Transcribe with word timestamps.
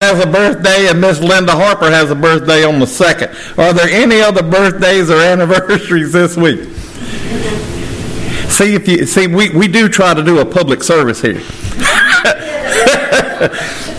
has 0.00 0.24
a 0.24 0.30
birthday 0.30 0.86
and 0.86 1.00
Miss 1.00 1.18
Linda 1.18 1.50
Harper 1.50 1.90
has 1.90 2.08
a 2.12 2.14
birthday 2.14 2.62
on 2.62 2.78
the 2.78 2.86
second. 2.86 3.30
Are 3.58 3.72
there 3.72 3.88
any 3.88 4.20
other 4.20 4.44
birthdays 4.44 5.10
or 5.10 5.16
anniversaries 5.20 6.12
this 6.12 6.36
week? 6.36 6.60
See 8.48 8.76
if 8.76 8.86
you 8.86 9.06
see 9.06 9.26
we, 9.26 9.50
we 9.50 9.66
do 9.66 9.88
try 9.88 10.14
to 10.14 10.22
do 10.22 10.38
a 10.38 10.44
public 10.44 10.84
service 10.84 11.20
here. 11.20 11.40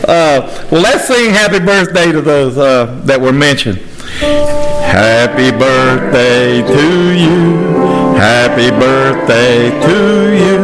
uh, 0.07 0.67
well, 0.71 0.81
let's 0.81 1.05
sing 1.05 1.31
happy 1.31 1.59
birthday 1.59 2.13
to 2.13 2.21
those 2.21 2.57
uh, 2.57 3.01
that 3.03 3.19
were 3.19 3.33
mentioned. 3.33 3.79
Happy 4.19 5.51
birthday 5.51 6.61
to 6.61 7.11
you. 7.13 8.15
Happy 8.15 8.69
birthday 8.71 9.69
to 9.85 10.33
you. 10.33 10.59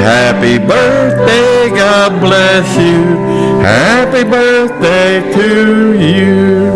Happy 0.00 0.56
birthday, 0.56 1.68
God 1.76 2.20
bless 2.22 2.76
you. 2.78 3.51
Happy 3.62 4.24
birthday 4.28 5.32
to 5.34 5.98
you. 6.00 6.72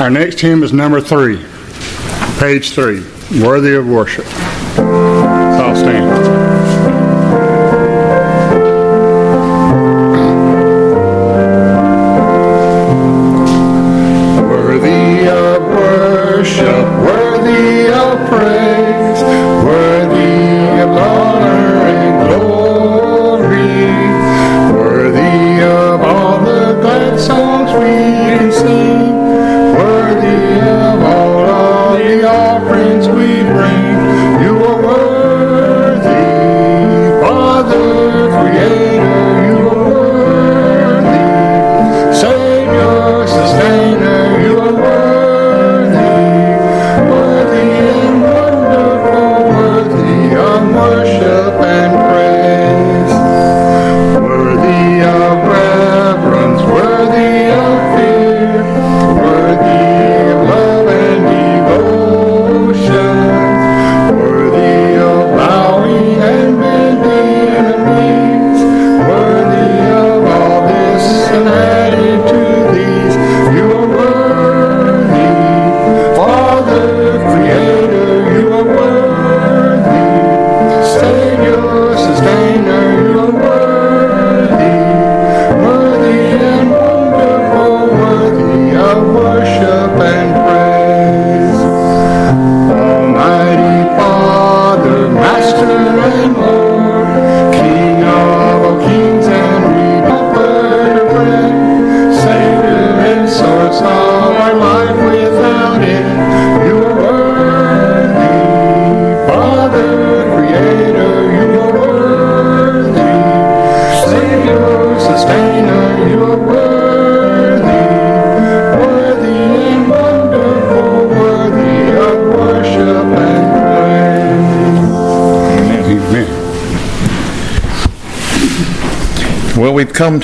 Our 0.00 0.10
next 0.10 0.40
hymn 0.40 0.64
is 0.64 0.72
number 0.72 1.00
three, 1.00 1.44
page 2.40 2.72
three, 2.72 3.04
Worthy 3.40 3.74
of 3.76 3.86
Worship. 3.86 4.26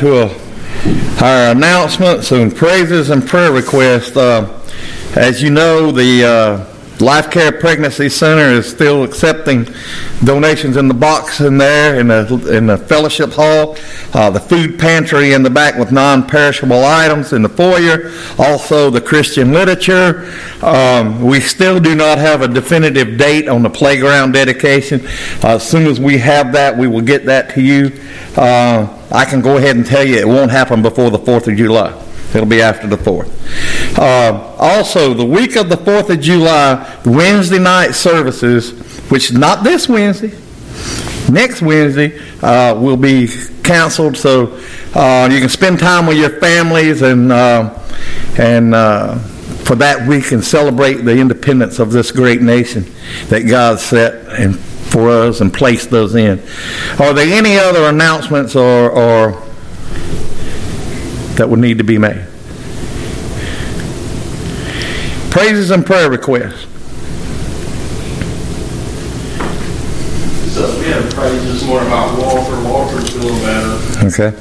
To 0.02 0.22
a, 0.22 1.22
our 1.22 1.52
announcements 1.52 2.32
and 2.32 2.56
praises 2.56 3.10
and 3.10 3.24
prayer 3.24 3.52
requests. 3.52 4.16
Uh, 4.16 4.60
as 5.14 5.40
you 5.40 5.48
know, 5.48 5.92
the 5.92 6.24
uh, 6.24 6.98
Life 6.98 7.30
Care 7.30 7.52
Pregnancy 7.52 8.08
Center 8.08 8.50
is 8.50 8.68
still 8.68 9.04
accepting 9.04 9.64
donations 10.24 10.76
in 10.76 10.88
the 10.88 10.94
box 10.94 11.40
in 11.40 11.58
there 11.58 11.98
in 11.98 12.08
the, 12.08 12.56
in 12.56 12.66
the 12.66 12.78
fellowship 12.78 13.32
hall, 13.32 13.76
uh, 14.14 14.30
the 14.30 14.40
food 14.40 14.78
pantry 14.78 15.32
in 15.32 15.42
the 15.42 15.50
back 15.50 15.76
with 15.76 15.92
non-perishable 15.92 16.84
items 16.84 17.32
in 17.32 17.42
the 17.42 17.48
foyer, 17.48 18.12
also 18.38 18.90
the 18.90 19.00
Christian 19.00 19.52
literature. 19.52 20.32
Um, 20.62 21.22
we 21.22 21.40
still 21.40 21.80
do 21.80 21.94
not 21.94 22.18
have 22.18 22.42
a 22.42 22.48
definitive 22.48 23.18
date 23.18 23.48
on 23.48 23.62
the 23.62 23.70
playground 23.70 24.32
dedication. 24.32 25.04
Uh, 25.42 25.56
as 25.56 25.68
soon 25.68 25.86
as 25.86 25.98
we 25.98 26.18
have 26.18 26.52
that, 26.52 26.76
we 26.76 26.86
will 26.86 27.00
get 27.00 27.26
that 27.26 27.50
to 27.54 27.62
you. 27.62 27.90
Uh, 28.36 28.98
I 29.10 29.24
can 29.24 29.40
go 29.40 29.56
ahead 29.56 29.76
and 29.76 29.84
tell 29.84 30.04
you 30.04 30.16
it 30.16 30.28
won't 30.28 30.50
happen 30.50 30.82
before 30.82 31.10
the 31.10 31.18
4th 31.18 31.48
of 31.48 31.56
July. 31.56 31.98
It'll 32.34 32.46
be 32.46 32.62
after 32.62 32.86
the 32.86 32.96
4th. 32.96 33.98
Uh, 33.98 34.56
also, 34.58 35.12
the 35.12 35.24
week 35.24 35.56
of 35.56 35.68
the 35.68 35.76
4th 35.76 36.08
of 36.08 36.20
July, 36.20 37.00
Wednesday 37.04 37.58
night 37.58 37.92
services, 37.92 38.91
which 39.12 39.30
is 39.30 39.36
not 39.36 39.62
this 39.62 39.90
Wednesday, 39.90 40.30
next 41.30 41.60
Wednesday, 41.60 42.18
uh, 42.40 42.74
will 42.80 42.96
be 42.96 43.28
canceled. 43.62 44.16
So 44.16 44.58
uh, 44.94 45.28
you 45.30 45.38
can 45.38 45.50
spend 45.50 45.80
time 45.80 46.06
with 46.06 46.16
your 46.16 46.40
families 46.40 47.02
and, 47.02 47.30
uh, 47.30 47.78
and 48.38 48.74
uh, 48.74 49.18
for 49.18 49.74
that 49.74 50.08
week 50.08 50.32
and 50.32 50.42
celebrate 50.42 51.02
the 51.02 51.14
independence 51.18 51.78
of 51.78 51.92
this 51.92 52.10
great 52.10 52.40
nation 52.40 52.86
that 53.28 53.40
God 53.46 53.78
set 53.80 54.14
and 54.40 54.58
for 54.58 55.10
us 55.10 55.42
and 55.42 55.52
placed 55.52 55.90
those 55.90 56.14
in. 56.14 56.38
Are 56.98 57.12
there 57.12 57.26
any 57.26 57.58
other 57.58 57.90
announcements 57.90 58.56
or, 58.56 58.90
or 58.90 59.32
that 61.36 61.50
would 61.50 61.60
need 61.60 61.76
to 61.76 61.84
be 61.84 61.98
made? 61.98 62.26
Praises 65.30 65.70
and 65.70 65.84
prayer 65.84 66.10
requests. 66.10 66.68
So 70.52 70.78
we 70.78 70.84
have 70.88 71.11
praise 71.22 71.44
this 71.44 71.62
morning 71.68 71.86
about 71.86 72.18
Walter. 72.18 72.58
Walter's 72.68 73.10
feeling 73.10 73.40
better. 73.42 73.78
Okay. 74.06 74.32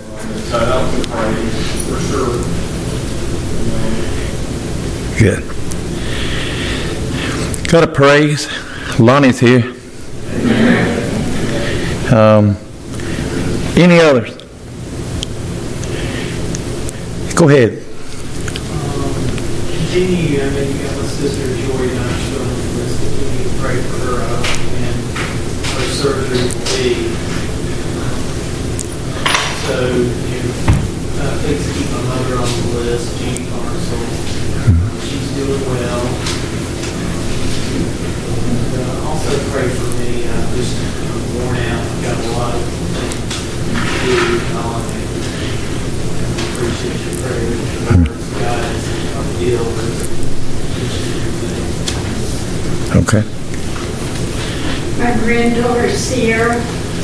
So 0.50 0.58
that 0.58 0.82
would 0.96 1.08
praise 1.10 1.58
for 1.86 2.00
sure. 2.10 2.42
Good. 5.20 5.44
Got 7.70 7.84
a 7.84 7.88
praise. 7.88 8.48
Lonnie's 9.00 9.40
here. 9.40 9.62
Um, 12.12 12.58
any 13.78 14.00
others? 14.00 14.32
Go 17.36 17.48
ahead. 17.48 17.78
Continue, 19.70 20.42
I 20.42 20.50
know 20.50 20.62
you 20.62 20.82
got 20.82 20.96
my 20.98 21.04
sister 21.06 21.46
Joy 21.46 21.94
Knoxville 21.94 22.42
on 22.42 22.48
the 22.48 22.54
list, 22.82 22.98
continue 23.04 23.44
to 23.44 23.50
pray 23.62 23.78
for 23.84 23.98
her, 24.08 24.18
uh, 24.24 24.42
and 24.82 24.98
her 25.78 25.86
surgery 25.94 26.42
will 26.42 26.58
be. 26.66 27.12
So, 29.72 29.80
you 29.88 29.88
know, 29.88 30.52
uh, 31.16 31.40
please 31.40 31.64
keep 31.72 31.88
my 31.92 32.04
mother 32.04 32.36
on 32.36 32.44
the 32.44 32.84
list, 32.84 33.08
Jean 33.20 33.48
Carson. 33.48 34.04
She's 35.00 35.32
doing 35.32 35.64
well. 35.64 36.04
And, 38.52 38.76
uh, 38.76 39.08
also 39.08 39.32
pray 39.56 39.70
for 39.72 39.88
me, 40.04 40.28
I'm 40.28 40.48
just 40.58 40.76
I'm 40.76 41.24
worn 41.40 41.56
out, 41.56 41.88
I've 41.88 42.04
got 42.04 42.20
a 42.20 42.28
lot 42.36 42.52
of 42.54 42.62
things 42.68 43.32
to 43.32 43.88
do 44.04 44.20
and 44.44 44.60
all, 44.60 44.84
and 44.84 45.08
appreciate 46.52 47.00
your 47.08 47.16
prayers, 47.24 47.64
guys, 48.44 48.84
our 49.16 49.24
deal 49.40 49.64
with 49.64 49.96
Okay. 52.98 53.24
My 55.00 55.12
granddaughter 55.24 55.90
Sierra 55.92 56.60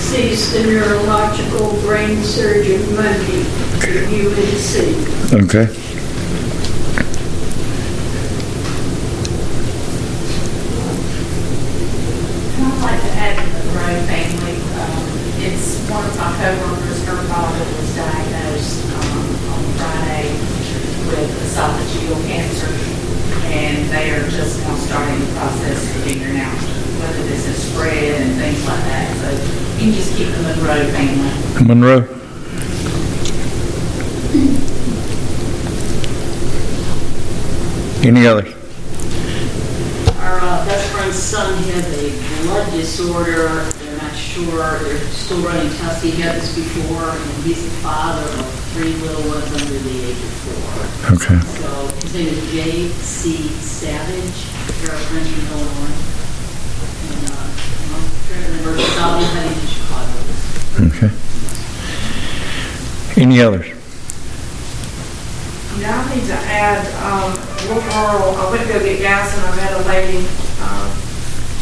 ceased 0.07 0.53
the 0.53 0.63
neurological 0.63 1.71
brain 1.81 2.23
surgeon 2.23 2.81
Monday 2.95 3.41
at 3.83 4.07
UNC. 4.07 5.33
Okay. 5.43 5.67
I'd 12.59 12.81
like 12.81 13.01
to 13.01 13.11
add 13.19 13.35
to 13.35 13.45
the 13.51 13.63
Monroe 13.67 13.99
family, 14.07 14.55
um, 14.79 15.03
it's 15.43 15.77
one 15.89 16.05
of 16.05 16.15
my 16.17 16.31
coworkers, 16.39 17.03
her 17.05 17.19
father 17.27 17.65
was 17.75 17.95
diagnosed, 17.95 18.85
um, 18.95 19.27
on 19.51 19.63
Friday 19.75 20.31
with 21.11 21.31
esophageal 21.43 22.17
cancer, 22.27 22.71
and 23.51 23.89
they 23.91 24.11
are 24.11 24.27
just 24.29 24.59
now 24.61 24.75
starting 24.75 25.19
the 25.19 25.31
process 25.35 25.83
of 25.95 26.03
figuring 26.03 26.39
out 26.39 26.57
whether 26.99 27.23
this 27.23 27.45
is 27.47 27.71
spread 27.71 28.21
and 28.21 28.39
things 28.39 28.65
like 28.65 28.83
that, 28.89 29.07
so 29.21 29.29
you 29.77 29.91
can 29.91 29.93
just 29.93 30.15
keep 30.17 30.27
the 30.33 30.41
Monroe 30.41 30.89
family. 30.91 31.66
Monroe? 31.77 32.01
Any 38.01 38.25
others? 38.25 38.53
Our 40.17 40.39
uh, 40.39 40.65
best 40.65 40.91
friend's 40.91 41.15
son 41.15 41.53
has 41.63 41.85
a 41.85 42.43
blood 42.47 42.71
disorder. 42.71 43.47
They're 43.47 43.97
not 43.97 44.15
sure. 44.15 44.79
They're 44.79 44.97
still 45.09 45.41
running 45.45 45.71
tests. 45.77 46.01
He 46.01 46.11
had 46.11 46.37
this 46.37 46.55
before, 46.55 47.11
and 47.11 47.43
he's 47.43 47.63
the 47.63 47.69
father 47.81 48.23
of 48.23 48.49
three 48.73 48.93
little 48.93 49.21
ones 49.29 49.51
under 49.53 49.77
the 49.77 50.05
age 50.09 50.17
of 50.17 50.33
four. 50.41 51.13
Okay. 51.13 51.39
So 51.61 51.69
his 52.01 52.13
name 52.15 52.27
is 52.27 52.51
J.C. 52.51 53.49
Savage. 53.61 54.57
French 54.87 55.27
in 55.27 55.47
Illinois. 55.47 55.97
And 57.07 57.21
uh, 57.29 57.37
I'm 57.37 58.05
trying 58.25 58.43
to 58.43 58.49
remember, 58.49 58.81
I'll 58.97 59.19
be 59.19 59.25
heading 59.25 59.59
to 59.59 59.67
Chicago. 59.67 60.17
Okay. 60.87 61.27
Any 63.37 63.45
others? 63.45 63.67
Yeah, 65.77 65.93
I 65.93 66.09
need 66.09 66.25
to 66.25 66.33
add, 66.33 66.81
um, 67.05 67.37
little 67.69 67.85
girl, 67.85 68.33
I 68.33 68.49
went 68.49 68.65
to 68.65 68.73
go 68.73 68.79
get 68.81 68.97
gas 68.97 69.29
and 69.37 69.45
I 69.45 69.55
met 69.61 69.77
a 69.77 69.85
lady, 69.85 70.25
um, 70.65 70.89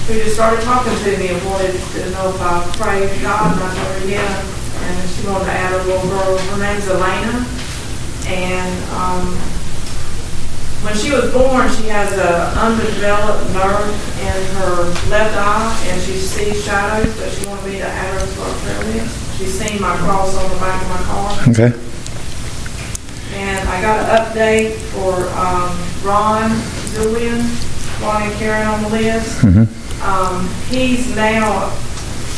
who 0.07 0.15
just 0.23 0.39
started 0.39 0.63
talking 0.63 0.95
to 0.95 1.17
me 1.19 1.35
and 1.35 1.45
wanted 1.45 1.75
to 1.75 2.09
know 2.15 2.31
if 2.31 2.39
I 2.39 2.63
prayed 2.79 3.11
God, 3.19 3.51
and 3.51 3.59
I 3.59 3.75
told 3.75 3.91
her, 3.91 4.07
yeah. 4.07 4.23
And 4.23 5.09
she 5.09 5.27
wanted 5.27 5.51
to 5.51 5.51
add 5.51 5.73
a 5.73 5.83
little 5.83 6.07
girl, 6.07 6.37
her 6.37 6.59
name's 6.63 6.87
Elena. 6.87 7.43
And, 8.23 8.75
um, 8.95 9.35
when 10.79 10.95
she 10.95 11.11
was 11.11 11.27
born, 11.33 11.67
she 11.75 11.91
has 11.91 12.13
a 12.15 12.55
undeveloped 12.55 13.51
nerve 13.51 13.91
in 14.23 14.55
her 14.63 14.83
left 15.11 15.35
eye 15.35 15.75
and 15.91 16.01
she 16.01 16.15
sees 16.15 16.63
shadows, 16.63 17.13
but 17.19 17.33
she 17.33 17.45
wanted 17.47 17.65
me 17.65 17.79
to 17.79 17.85
add 17.85 18.13
her 18.13 18.25
to 18.25 18.41
our 18.43 18.55
prayer 18.63 18.93
list. 18.93 19.24
She's 19.37 19.59
seen 19.59 19.81
my 19.81 19.95
cross 19.97 20.35
on 20.37 20.49
the 20.49 20.57
back 20.57 20.81
of 20.81 20.89
my 20.89 21.01
car. 21.03 21.31
Okay. 21.49 21.71
And 23.37 23.69
I 23.69 23.81
got 23.81 23.99
an 23.99 24.07
update 24.15 24.75
for 24.93 25.27
um, 25.35 25.75
Ron 26.07 26.51
Zulian, 26.95 27.43
Ron 28.01 28.21
and 28.23 28.33
Karen 28.39 28.67
on 28.67 28.81
the 28.83 28.89
list. 28.89 29.43
Um, 30.03 30.47
He's 30.69 31.13
now 31.15 31.69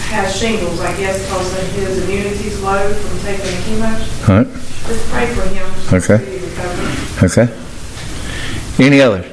has 0.10 0.36
shingles, 0.40 0.80
I 0.80 0.96
guess, 0.98 1.22
because 1.26 1.54
his 1.76 2.04
immunity's 2.04 2.60
low 2.62 2.94
from 2.94 3.20
taking 3.20 3.46
the 3.46 3.52
chemo. 3.68 4.30
All 4.30 4.38
right. 4.38 4.48
Just 4.88 5.06
pray 5.10 5.28
for 5.36 5.44
him. 5.50 5.68
Okay. 5.94 6.20
Okay. 7.22 7.48
Any 8.84 9.02
others? 9.02 9.26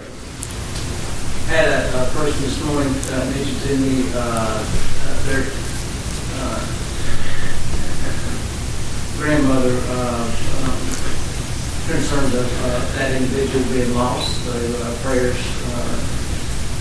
Had 1.46 1.68
a, 1.68 2.02
a 2.02 2.06
person 2.10 2.42
this 2.42 2.58
morning, 2.64 2.92
uh, 2.92 3.24
mentioned 3.30 3.60
to 3.62 3.76
me, 3.76 4.10
uh, 4.14 4.18
uh, 4.18 5.26
their, 5.26 5.42
grandmother, 9.24 9.80
uh, 9.88 10.20
um, 10.64 10.76
concerned 11.88 12.34
of, 12.34 12.44
uh, 12.62 12.98
that 12.98 13.10
individual 13.12 13.64
being 13.72 13.94
lost, 13.94 14.28
so, 14.44 14.52
uh, 14.52 14.94
prayers, 15.02 15.34
uh, 15.72 15.96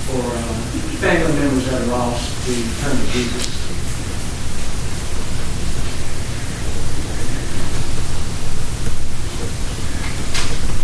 for, 0.08 0.20
uh, 0.20 0.54
family 1.00 1.40
members 1.40 1.66
that 1.70 1.84
are 1.84 1.86
lost 1.86 2.30
to 2.46 2.54
turn 2.82 2.98
to 2.98 3.12
Jesus. 3.14 3.48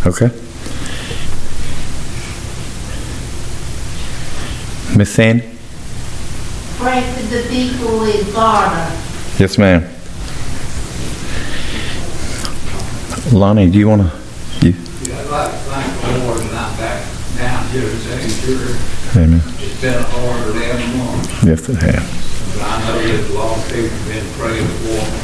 Okay. 0.08 0.32
Miss 4.96 5.12
Sandy? 5.12 5.44
Pray 6.78 7.02
for 7.14 7.24
the 7.24 7.44
people 7.50 8.04
in 8.04 8.24
Florida. 8.28 8.98
Yes, 9.38 9.58
ma'am. 9.58 9.99
Lonnie, 13.32 13.70
do 13.70 13.78
you 13.78 13.88
want 13.90 14.02
to? 14.04 14.68
You? 14.68 14.74
Yeah, 15.04 15.20
I'd 15.20 15.30
like 15.30 15.52
to 15.52 15.58
thank 15.70 16.02
the 16.02 16.26
Lord 16.26 16.40
that 16.42 16.56
I'm 16.56 16.78
back 16.78 17.00
down 17.38 17.62
here 17.70 17.88
St. 17.88 18.32
Jude. 18.44 18.76
Amen. 19.16 19.42
It's 19.60 19.80
been 19.82 19.94
a 19.96 20.04
hard 20.04 20.56
eleven 20.56 20.98
months, 20.98 21.44
Yes, 21.44 21.70
it 21.70 21.78
has. 21.78 22.04
but 22.54 22.64
I 22.64 22.80
know 22.88 22.98
that 23.00 23.30
a 23.30 23.34
lot 23.34 23.58
of 23.58 23.64
people 23.70 23.90
have 23.90 24.08
been 24.10 24.28
praying 24.40 24.68
for 24.82 24.98
me. 24.98 25.22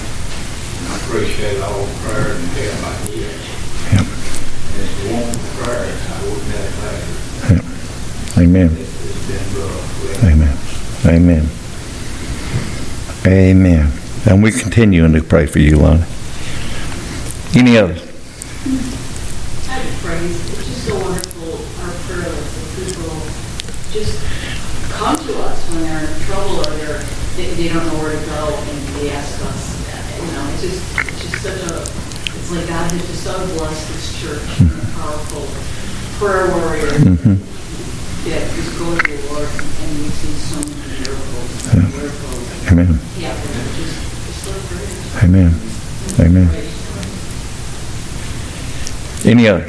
And 0.75 0.85
I 0.87 0.95
appreciate 1.01 1.57
all 1.61 1.81
the 1.85 1.95
prayers 2.05 2.37
and 2.37 2.51
help 2.53 2.85
I 2.85 2.93
get. 3.09 3.35
Yep. 3.95 4.05
And 4.05 4.81
if 4.81 4.91
it 4.95 5.11
weren't 5.11 5.35
for 5.35 5.63
prayers, 5.65 6.01
I 6.05 6.17
wouldn't 6.29 6.51
have 6.55 6.75
made 6.85 7.09
it. 7.57 7.65
Amen. 8.37 8.69
It's 8.77 8.93
it's 9.05 9.23
been 9.27 9.47
rough. 9.61 10.23
Amen. 10.23 10.55
Amen. 11.09 11.45
Amen. 13.25 13.91
And 14.27 14.43
we 14.43 14.51
continue 14.51 15.07
to 15.11 15.21
pray 15.23 15.45
for 15.45 15.59
you, 15.59 15.77
Lonnie. 15.77 16.03
Any 17.55 17.77
others? 17.77 18.03
I 18.03 18.67
mm-hmm. 18.67 19.71
have 19.71 19.87
praise. 20.03 20.35
It's 20.51 20.67
just 20.67 20.91
so 20.91 20.99
wonderful, 20.99 21.55
our 21.87 21.95
prayer 22.03 22.27
list 22.27 22.51
people 22.75 23.15
just 23.95 24.19
come 24.91 25.15
to 25.15 25.33
us 25.39 25.55
when 25.71 25.87
they're 25.87 26.03
in 26.03 26.19
trouble 26.27 26.59
or 26.59 26.71
they're, 26.83 26.99
they, 27.39 27.55
they 27.55 27.71
don't 27.71 27.87
know 27.87 27.95
where 28.03 28.11
to 28.11 28.19
go 28.27 28.51
and 28.51 28.75
they 28.99 29.15
ask 29.15 29.39
us. 29.47 29.71
You 30.19 30.27
know, 30.35 30.43
it's 30.51 30.67
just, 30.67 30.83
it's 30.99 31.31
just 31.31 31.39
such 31.47 31.63
a, 31.71 31.79
it's 31.79 32.51
like 32.51 32.67
God 32.67 32.91
has 32.91 33.07
just 33.07 33.23
so 33.23 33.39
blessed 33.55 33.87
this 33.87 34.19
church, 34.19 34.43
with 34.59 34.75
a 34.75 34.91
powerful 34.99 35.47
prayer 36.19 36.51
warrior. 36.59 36.91
Yeah, 38.27 38.43
just 38.51 38.75
go 38.75 38.91
to 38.91 38.99
the 38.99 39.15
Lord 39.31 39.47
and 39.47 39.89
we've 40.03 40.11
seen 40.11 40.35
so 40.43 40.59
many 40.59 40.91
miracles, 41.07 41.71
miracles 41.71 42.67
Amen. 42.67 42.99
happen. 43.23 43.47
Just, 43.79 43.95
just 44.27 44.43
so 44.43 44.51
great. 44.67 45.23
Amen. 45.23 45.55
Amen. 46.19 46.74
Any 49.25 49.47
other? 49.47 49.63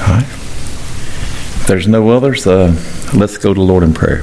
All 0.00 0.14
right. 0.14 0.22
If 0.22 1.64
there's 1.66 1.88
no 1.88 2.10
others, 2.10 2.46
uh, 2.46 2.68
let's 3.12 3.38
go 3.38 3.52
to 3.52 3.60
Lord 3.60 3.82
in 3.82 3.92
prayer. 3.92 4.22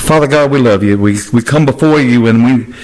Father 0.00 0.26
God, 0.26 0.50
we 0.50 0.58
love 0.58 0.82
you. 0.82 0.98
We, 0.98 1.18
we 1.34 1.42
come 1.42 1.66
before 1.66 2.00
you 2.00 2.28
and 2.28 2.44
we, 2.44 2.74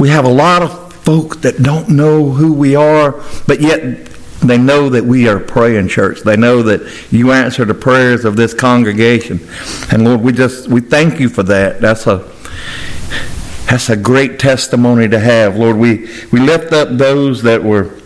we 0.00 0.08
have 0.08 0.24
a 0.24 0.32
lot 0.32 0.62
of 0.62 0.92
folk 1.04 1.40
that 1.42 1.62
don't 1.62 1.88
know 1.88 2.30
who 2.30 2.52
we 2.52 2.74
are, 2.74 3.22
but 3.46 3.60
yet 3.60 4.06
they 4.40 4.58
know 4.58 4.88
that 4.88 5.04
we 5.04 5.28
are 5.28 5.38
praying 5.38 5.88
church. 5.88 6.22
They 6.22 6.36
know 6.36 6.62
that 6.62 7.12
you 7.12 7.30
answer 7.30 7.64
the 7.64 7.74
prayers 7.74 8.24
of 8.24 8.34
this 8.34 8.52
congregation. 8.52 9.40
And 9.92 10.04
Lord, 10.04 10.22
we 10.22 10.32
just, 10.32 10.68
we 10.68 10.80
thank 10.80 11.20
you 11.20 11.28
for 11.28 11.44
that. 11.44 11.80
That's 11.80 12.06
a, 12.06 12.29
that's 13.70 13.88
a 13.88 13.96
great 13.96 14.40
testimony 14.40 15.08
to 15.08 15.20
have. 15.20 15.56
Lord, 15.56 15.76
we, 15.76 16.08
we 16.32 16.40
lift 16.40 16.72
up 16.72 16.88
those 16.90 17.42
that 17.44 17.62
were 17.62 18.00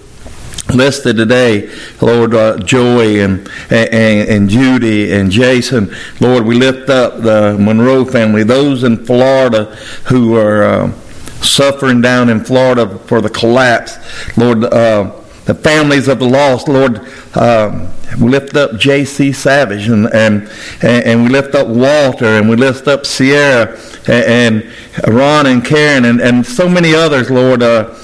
listed 0.74 1.16
today, 1.16 1.74
Lord, 2.02 2.34
uh, 2.34 2.58
Joey 2.58 3.20
and, 3.20 3.48
and, 3.70 4.28
and 4.28 4.48
Judy 4.50 5.10
and 5.14 5.30
Jason. 5.30 5.94
Lord, 6.20 6.44
we 6.44 6.56
lift 6.56 6.90
up 6.90 7.22
the 7.22 7.56
Monroe 7.58 8.04
family, 8.04 8.42
those 8.42 8.84
in 8.84 9.06
Florida 9.06 9.74
who 10.08 10.36
are 10.36 10.64
uh, 10.64 10.92
suffering 11.40 12.02
down 12.02 12.28
in 12.28 12.44
Florida 12.44 12.98
for 12.98 13.22
the 13.22 13.30
collapse. 13.30 13.96
Lord, 14.36 14.64
uh, 14.64 15.18
the 15.46 15.54
families 15.54 16.08
of 16.08 16.18
the 16.18 16.28
lost, 16.28 16.68
Lord, 16.68 17.08
um, 17.38 17.88
we 18.18 18.28
lift 18.28 18.56
up 18.56 18.78
J.C. 18.78 19.32
Savage 19.32 19.88
and, 19.88 20.12
and 20.14 20.48
and 20.82 21.24
we 21.24 21.30
lift 21.30 21.54
up 21.54 21.66
Walter 21.66 22.26
and 22.26 22.48
we 22.48 22.56
lift 22.56 22.86
up 22.86 23.06
Sierra 23.06 23.78
and, 24.06 24.62
and 24.64 25.14
Ron 25.14 25.46
and 25.46 25.64
Karen 25.64 26.04
and, 26.04 26.20
and 26.20 26.46
so 26.46 26.68
many 26.68 26.94
others, 26.94 27.30
Lord. 27.30 27.62
Uh, 27.62 27.94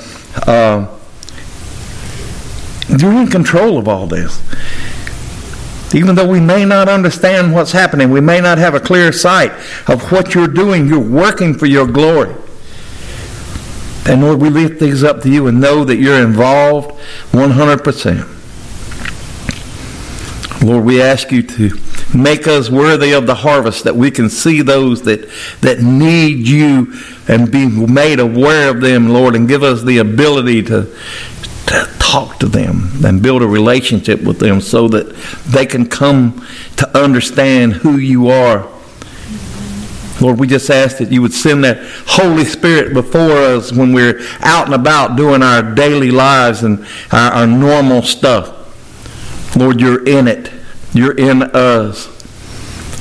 uh, 0.47 0.97
you're 2.89 3.13
in 3.13 3.29
control 3.29 3.79
of 3.79 3.87
all 3.87 4.07
this. 4.07 4.41
Even 5.95 6.15
though 6.15 6.29
we 6.29 6.41
may 6.41 6.65
not 6.65 6.89
understand 6.89 7.53
what's 7.53 7.73
happening, 7.73 8.11
we 8.11 8.21
may 8.21 8.41
not 8.41 8.59
have 8.59 8.75
a 8.75 8.81
clear 8.81 9.13
sight 9.13 9.53
of 9.89 10.11
what 10.13 10.35
you're 10.35 10.49
doing, 10.49 10.87
you're 10.87 10.99
working 10.99 11.55
for 11.55 11.67
your 11.67 11.87
glory. 11.87 12.35
And 14.07 14.23
Lord, 14.23 14.41
we 14.41 14.51
lift 14.51 14.81
these 14.81 15.05
up 15.05 15.23
to 15.23 15.31
you 15.31 15.47
and 15.47 15.61
know 15.61 15.85
that 15.85 15.97
you're 15.97 16.23
involved 16.23 16.99
100%. 17.33 18.40
Lord, 20.63 20.85
we 20.85 21.01
ask 21.01 21.33
you 21.33 21.43
to 21.43 21.71
make 22.15 22.47
us 22.47 22.69
worthy 22.69 23.13
of 23.13 23.27
the 23.27 23.35
harvest, 23.35 23.85
that 23.85 23.97
we 23.97 24.11
can 24.11 24.29
see 24.29 24.61
those 24.61 25.03
that, 25.03 25.27
that 25.63 25.81
need 25.81 26.47
you 26.47 26.93
and 27.29 27.51
be 27.51 27.67
made 27.67 28.21
aware 28.21 28.69
of 28.69 28.83
them, 28.83 29.09
Lord, 29.09 29.35
and 29.35 29.49
give 29.49 29.63
us 29.63 29.83
the 29.83 29.99
ability 29.99 30.63
to, 30.65 30.95
to 31.67 31.91
talk 31.99 32.39
to 32.41 32.47
them 32.47 32.91
and 33.05 33.23
build 33.23 33.41
a 33.41 33.47
relationship 33.47 34.23
with 34.23 34.39
them 34.39 34.61
so 34.61 34.87
that 34.89 35.15
they 35.47 35.65
can 35.65 35.89
come 35.89 36.47
to 36.77 36.99
understand 36.99 37.73
who 37.73 37.97
you 37.97 38.29
are. 38.29 38.69
Lord, 40.21 40.39
we 40.39 40.47
just 40.47 40.69
ask 40.69 40.99
that 40.99 41.11
you 41.11 41.23
would 41.23 41.33
send 41.33 41.65
that 41.65 41.79
Holy 42.07 42.45
Spirit 42.45 42.93
before 42.93 43.31
us 43.31 43.73
when 43.73 43.95
we're 43.95 44.21
out 44.41 44.67
and 44.67 44.75
about 44.75 45.17
doing 45.17 45.43
our 45.43 45.75
daily 45.75 46.11
lives 46.11 46.63
and 46.65 46.87
our, 47.11 47.33
our 47.33 47.47
normal 47.47 48.03
stuff. 48.03 48.60
Lord, 49.57 49.81
you're 49.81 50.07
in 50.07 50.29
it. 50.29 50.51
You're 50.93 51.17
in 51.17 51.43
us. 51.43 52.09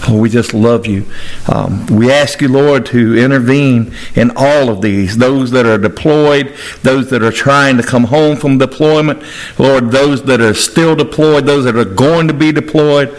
Oh, 0.07 0.17
we 0.17 0.29
just 0.29 0.53
love 0.53 0.87
you. 0.87 1.05
Um, 1.51 1.85
we 1.87 2.11
ask 2.11 2.41
you, 2.41 2.47
Lord, 2.47 2.85
to 2.87 3.17
intervene 3.17 3.93
in 4.15 4.31
all 4.35 4.69
of 4.69 4.81
these. 4.81 5.17
Those 5.17 5.51
that 5.51 5.65
are 5.65 5.77
deployed, 5.77 6.55
those 6.83 7.09
that 7.09 7.21
are 7.21 7.31
trying 7.31 7.77
to 7.77 7.83
come 7.83 8.05
home 8.05 8.37
from 8.37 8.57
deployment, 8.57 9.21
Lord, 9.57 9.91
those 9.91 10.23
that 10.23 10.41
are 10.41 10.53
still 10.53 10.95
deployed, 10.95 11.45
those 11.45 11.65
that 11.65 11.75
are 11.75 11.85
going 11.85 12.27
to 12.27 12.33
be 12.33 12.51
deployed. 12.51 13.15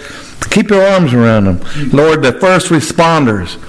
Keep 0.51 0.71
your 0.71 0.85
arms 0.85 1.13
around 1.13 1.45
them. 1.45 1.91
Lord, 1.93 2.23
the 2.23 2.33
first 2.33 2.69
responders 2.69 3.61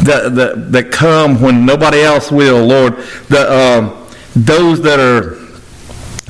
that, 0.00 0.34
that, 0.34 0.72
that 0.72 0.90
come 0.90 1.40
when 1.40 1.64
nobody 1.64 2.00
else 2.00 2.30
will, 2.30 2.66
Lord, 2.66 2.96
the, 3.28 3.50
um, 3.50 4.08
those 4.34 4.82
that 4.82 4.98
are 4.98 5.38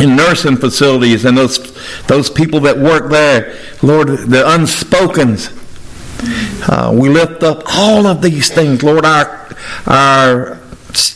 in 0.03 0.15
nursing 0.15 0.57
facilities 0.57 1.25
and 1.25 1.37
those 1.37 1.68
those 2.09 2.29
people 2.31 2.61
that 2.61 2.77
work 2.79 3.11
there, 3.11 3.57
Lord, 3.83 4.09
the 4.09 4.43
unspokens. 4.43 5.55
Uh, 6.69 6.93
we 6.93 7.09
lift 7.09 7.43
up 7.45 7.63
all 7.69 8.07
of 8.07 8.23
these 8.23 8.51
things, 8.53 8.83
Lord, 8.83 9.05
our 9.05 9.49
our 9.87 10.59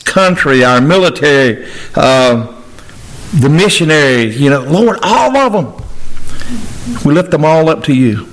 country, 0.05 0.63
our 0.63 0.79
military, 0.79 1.67
uh, 1.95 2.61
the 3.33 3.49
missionaries, 3.49 4.39
you 4.39 4.49
know, 4.49 4.61
Lord, 4.61 4.99
all 5.01 5.35
of 5.35 5.51
them. 5.51 7.01
We 7.03 7.13
lift 7.13 7.31
them 7.31 7.43
all 7.43 7.69
up 7.69 7.83
to 7.85 7.93
you. 7.93 8.27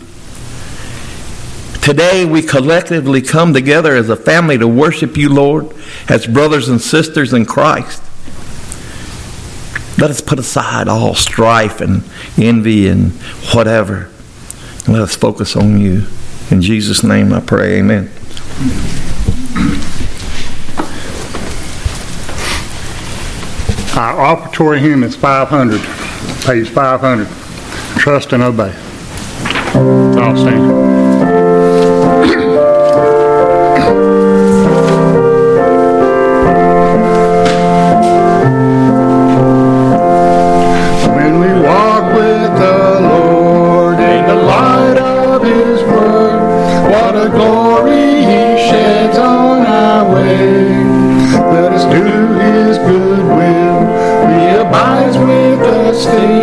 Today 1.81 2.27
we 2.27 2.43
collectively 2.43 3.23
come 3.23 3.55
together 3.55 3.97
as 3.97 4.11
a 4.11 4.17
family 4.17 4.59
to 4.59 4.69
worship 4.69 5.17
you, 5.17 5.31
Lord, 5.31 5.73
as 6.09 6.27
brothers 6.27 6.69
and 6.69 6.81
sisters 6.81 7.33
in 7.33 7.47
Christ. 7.47 8.03
Let 10.01 10.11
us 10.11 10.23
put 10.23 10.39
aside 10.39 10.89
all 10.89 11.15
strife 11.15 11.83
and 11.83 12.03
envy 12.39 12.89
and 12.89 13.13
whatever. 13.53 14.09
Let 14.89 15.03
us 15.03 15.15
focus 15.15 15.55
on 15.57 15.79
you. 15.79 16.07
In 16.51 16.63
Jesus' 16.63 17.03
name 17.05 17.35
I 17.35 17.41
pray, 17.41 17.79
amen. 17.79 18.11
Our 23.95 24.37
offertory 24.37 24.81
hymn 24.81 25.03
is 25.05 25.15
500, 25.17 25.81
page 26.47 26.71
500. 26.71 27.29
Trust 27.99 28.33
and 28.33 28.43
obey. 28.43 28.75
I'll 29.75 30.37
stand. 30.37 30.90
With 56.07 56.40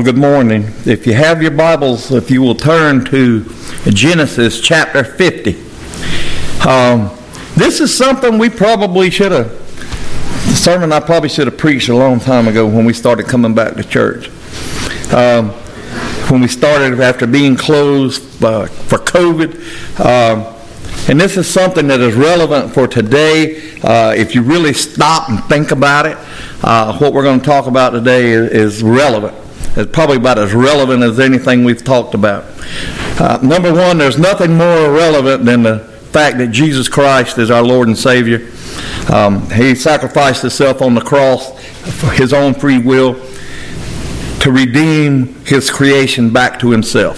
Well, 0.00 0.06
good 0.14 0.18
morning. 0.18 0.64
If 0.86 1.06
you 1.06 1.12
have 1.12 1.42
your 1.42 1.50
Bibles, 1.50 2.10
if 2.10 2.30
you 2.30 2.40
will 2.40 2.54
turn 2.54 3.04
to 3.04 3.44
Genesis 3.84 4.58
chapter 4.58 5.04
50. 5.04 5.50
Um, 6.66 7.10
this 7.54 7.80
is 7.80 7.94
something 7.94 8.38
we 8.38 8.48
probably 8.48 9.10
should 9.10 9.30
have, 9.30 9.52
sermon 10.56 10.90
I 10.90 11.00
probably 11.00 11.28
should 11.28 11.48
have 11.48 11.58
preached 11.58 11.90
a 11.90 11.94
long 11.94 12.18
time 12.18 12.48
ago 12.48 12.66
when 12.66 12.86
we 12.86 12.94
started 12.94 13.26
coming 13.26 13.54
back 13.54 13.74
to 13.74 13.84
church. 13.84 14.30
Um, 15.12 15.50
when 16.30 16.40
we 16.40 16.48
started 16.48 16.98
after 16.98 17.26
being 17.26 17.54
closed 17.54 18.42
uh, 18.42 18.68
for 18.68 18.96
COVID. 18.96 20.00
Um, 20.00 20.56
and 21.10 21.20
this 21.20 21.36
is 21.36 21.46
something 21.46 21.88
that 21.88 22.00
is 22.00 22.14
relevant 22.14 22.72
for 22.72 22.88
today. 22.88 23.78
Uh, 23.82 24.14
if 24.16 24.34
you 24.34 24.40
really 24.40 24.72
stop 24.72 25.28
and 25.28 25.44
think 25.44 25.72
about 25.72 26.06
it, 26.06 26.16
uh, 26.64 26.96
what 26.96 27.12
we're 27.12 27.22
going 27.22 27.40
to 27.40 27.44
talk 27.44 27.66
about 27.66 27.90
today 27.90 28.30
is, 28.30 28.78
is 28.78 28.82
relevant. 28.82 29.36
It's 29.80 29.90
probably 29.92 30.18
about 30.18 30.38
as 30.38 30.52
relevant 30.52 31.02
as 31.02 31.18
anything 31.18 31.64
we've 31.64 31.82
talked 31.82 32.12
about. 32.12 32.44
Uh, 33.18 33.38
number 33.42 33.72
one, 33.72 33.96
there's 33.96 34.18
nothing 34.18 34.54
more 34.54 34.92
relevant 34.92 35.46
than 35.46 35.62
the 35.62 35.78
fact 36.12 36.36
that 36.36 36.48
Jesus 36.48 36.86
Christ 36.86 37.38
is 37.38 37.50
our 37.50 37.62
Lord 37.62 37.88
and 37.88 37.96
Savior. 37.96 38.46
Um, 39.10 39.48
he 39.50 39.74
sacrificed 39.74 40.42
himself 40.42 40.82
on 40.82 40.94
the 40.94 41.00
cross 41.00 41.58
for 41.98 42.10
his 42.10 42.34
own 42.34 42.52
free 42.52 42.76
will 42.76 43.14
to 44.40 44.52
redeem 44.52 45.34
his 45.46 45.70
creation 45.70 46.30
back 46.30 46.58
to 46.60 46.70
himself. 46.70 47.16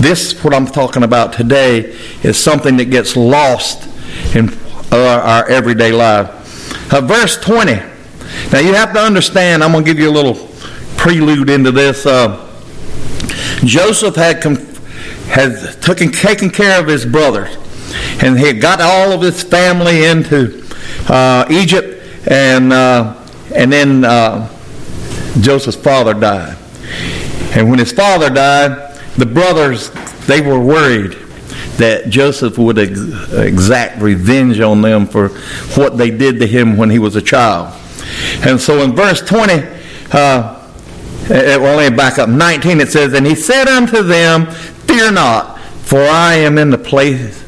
This, 0.00 0.42
what 0.42 0.52
I'm 0.52 0.66
talking 0.66 1.04
about 1.04 1.34
today, 1.34 1.96
is 2.24 2.36
something 2.36 2.78
that 2.78 2.86
gets 2.86 3.16
lost 3.16 3.86
in 4.34 4.50
our, 4.90 5.20
our 5.20 5.48
everyday 5.48 5.92
life. 5.92 6.92
Uh, 6.92 7.00
verse 7.00 7.36
20. 7.36 7.74
Now 8.50 8.58
you 8.58 8.74
have 8.74 8.92
to 8.94 9.00
understand, 9.00 9.62
I'm 9.62 9.70
going 9.70 9.84
to 9.84 9.88
give 9.88 10.00
you 10.00 10.10
a 10.10 10.12
little 10.12 10.49
prelude 11.00 11.48
into 11.48 11.72
this. 11.72 12.04
Uh, 12.04 12.46
Joseph 13.64 14.16
had, 14.16 14.42
com- 14.42 14.66
had 15.28 15.80
taken, 15.80 16.12
taken 16.12 16.50
care 16.50 16.78
of 16.78 16.86
his 16.86 17.06
brothers, 17.06 17.56
and 18.22 18.38
he 18.38 18.46
had 18.46 18.60
got 18.60 18.82
all 18.82 19.10
of 19.10 19.22
his 19.22 19.42
family 19.42 20.04
into 20.04 20.62
uh, 21.08 21.46
Egypt, 21.50 22.06
and, 22.30 22.70
uh, 22.70 23.16
and 23.54 23.72
then 23.72 24.04
uh, 24.04 24.46
Joseph's 25.40 25.78
father 25.78 26.12
died. 26.12 26.58
And 27.56 27.70
when 27.70 27.78
his 27.78 27.92
father 27.92 28.28
died, 28.28 28.94
the 29.16 29.24
brothers, 29.24 29.90
they 30.26 30.42
were 30.42 30.60
worried 30.60 31.12
that 31.78 32.10
Joseph 32.10 32.58
would 32.58 32.78
ex- 32.78 33.32
exact 33.32 34.02
revenge 34.02 34.60
on 34.60 34.82
them 34.82 35.06
for 35.06 35.28
what 35.76 35.96
they 35.96 36.10
did 36.10 36.40
to 36.40 36.46
him 36.46 36.76
when 36.76 36.90
he 36.90 36.98
was 36.98 37.16
a 37.16 37.22
child. 37.22 37.74
And 38.46 38.60
so 38.60 38.82
in 38.82 38.94
verse 38.94 39.22
20, 39.22 39.66
uh, 40.12 40.59
well, 41.30 41.76
let 41.76 41.92
me 41.92 41.96
back 41.96 42.18
up. 42.18 42.28
19, 42.28 42.80
it 42.80 42.90
says, 42.90 43.12
And 43.12 43.26
he 43.26 43.34
said 43.34 43.68
unto 43.68 44.02
them, 44.02 44.46
Fear 44.46 45.12
not, 45.12 45.58
for 45.60 46.00
I 46.00 46.34
am 46.34 46.58
in 46.58 46.70
the 46.70 46.78
place 46.78 47.42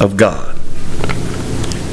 of 0.00 0.16
God. 0.16 0.56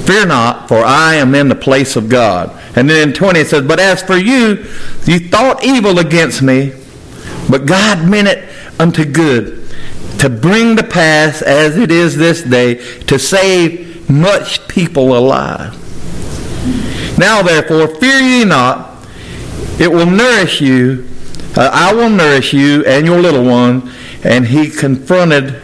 Fear 0.06 0.26
not, 0.26 0.68
for 0.68 0.84
I 0.84 1.16
am 1.16 1.34
in 1.34 1.48
the 1.48 1.56
place 1.56 1.96
of 1.96 2.10
God. 2.10 2.60
And 2.76 2.90
then 2.90 3.10
in 3.10 3.14
20 3.14 3.40
it 3.40 3.48
says, 3.48 3.66
But 3.66 3.80
as 3.80 4.04
for 4.04 4.18
you, 4.18 4.66
you 5.06 5.20
thought 5.30 5.64
evil 5.64 6.00
against 6.00 6.42
me, 6.42 6.74
but 7.50 7.66
God 7.66 8.08
meant 8.08 8.28
it 8.28 8.50
unto 8.80 9.06
good, 9.06 9.70
to 10.20 10.30
bring 10.30 10.76
to 10.76 10.84
pass 10.84 11.42
as 11.42 11.78
it 11.78 11.92
is 11.92 12.18
this 12.18 12.42
day, 12.42 12.76
to 13.06 13.18
save 13.18 14.10
much 14.10 14.68
people 14.68 15.18
alive. 15.18 15.80
Now 17.18 17.42
therefore, 17.42 17.88
fear 17.88 18.20
ye 18.20 18.44
not, 18.44 18.93
it 19.80 19.92
will 19.92 20.06
nourish 20.06 20.62
you, 20.62 21.08
uh, 21.56 21.70
I 21.72 21.94
will 21.94 22.10
nourish 22.10 22.54
you 22.54 22.84
and 22.86 23.06
your 23.06 23.20
little 23.20 23.46
one. 23.46 23.92
And 24.24 24.48
he 24.48 24.70
confronted 24.70 25.62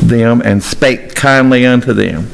them 0.00 0.40
and 0.42 0.62
spake 0.62 1.14
kindly 1.14 1.66
unto 1.66 1.92
them. 1.92 2.30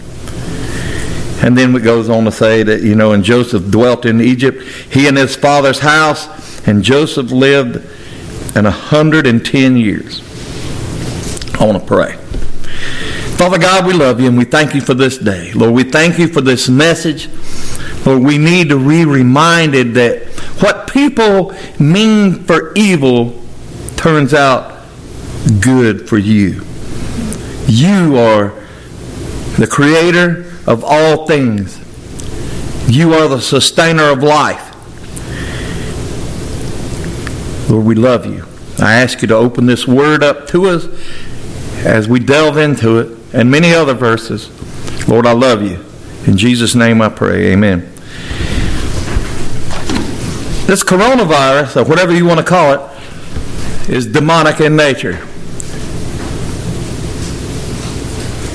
And 1.42 1.56
then 1.56 1.74
it 1.74 1.82
goes 1.82 2.08
on 2.08 2.24
to 2.24 2.32
say 2.32 2.62
that, 2.62 2.82
you 2.82 2.94
know, 2.94 3.12
and 3.12 3.24
Joseph 3.24 3.70
dwelt 3.70 4.04
in 4.04 4.20
Egypt, 4.20 4.62
he 4.62 5.08
and 5.08 5.16
his 5.16 5.34
father's 5.34 5.78
house, 5.78 6.28
and 6.66 6.82
Joseph 6.82 7.30
lived 7.30 7.84
in 8.56 8.66
a 8.66 8.70
hundred 8.70 9.26
and 9.26 9.44
ten 9.44 9.76
years. 9.76 10.20
I 11.58 11.64
want 11.64 11.80
to 11.80 11.86
pray. 11.86 12.16
Father 13.36 13.58
God, 13.58 13.86
we 13.86 13.94
love 13.94 14.20
you 14.20 14.28
and 14.28 14.36
we 14.36 14.44
thank 14.44 14.74
you 14.74 14.82
for 14.82 14.92
this 14.92 15.16
day. 15.16 15.52
Lord, 15.54 15.72
we 15.72 15.82
thank 15.82 16.18
you 16.18 16.28
for 16.28 16.42
this 16.42 16.68
message. 16.68 17.28
Lord, 18.04 18.22
we 18.22 18.36
need 18.36 18.68
to 18.68 18.78
be 18.78 19.06
reminded 19.06 19.94
that 19.94 20.29
what 20.60 20.90
people 20.90 21.54
mean 21.78 22.44
for 22.44 22.72
evil 22.74 23.40
turns 23.96 24.34
out 24.34 24.84
good 25.60 26.08
for 26.08 26.18
you. 26.18 26.64
You 27.66 28.16
are 28.18 28.54
the 29.58 29.66
creator 29.70 30.52
of 30.66 30.84
all 30.84 31.26
things. 31.26 31.78
You 32.88 33.14
are 33.14 33.28
the 33.28 33.40
sustainer 33.40 34.10
of 34.10 34.22
life. 34.22 34.66
Lord, 37.70 37.84
we 37.84 37.94
love 37.94 38.26
you. 38.26 38.46
I 38.78 38.94
ask 38.94 39.22
you 39.22 39.28
to 39.28 39.36
open 39.36 39.66
this 39.66 39.86
word 39.86 40.22
up 40.22 40.48
to 40.48 40.66
us 40.66 40.86
as 41.84 42.08
we 42.08 42.18
delve 42.18 42.56
into 42.56 42.98
it 42.98 43.18
and 43.32 43.50
many 43.50 43.72
other 43.72 43.94
verses. 43.94 44.50
Lord, 45.08 45.26
I 45.26 45.32
love 45.32 45.62
you. 45.62 45.84
In 46.26 46.36
Jesus' 46.36 46.74
name 46.74 47.00
I 47.00 47.08
pray. 47.08 47.52
Amen. 47.52 47.92
This 50.70 50.84
coronavirus, 50.84 51.84
or 51.84 51.88
whatever 51.88 52.14
you 52.14 52.24
want 52.24 52.38
to 52.38 52.46
call 52.46 52.74
it, 52.74 53.90
is 53.90 54.06
demonic 54.06 54.60
in 54.60 54.76
nature. 54.76 55.18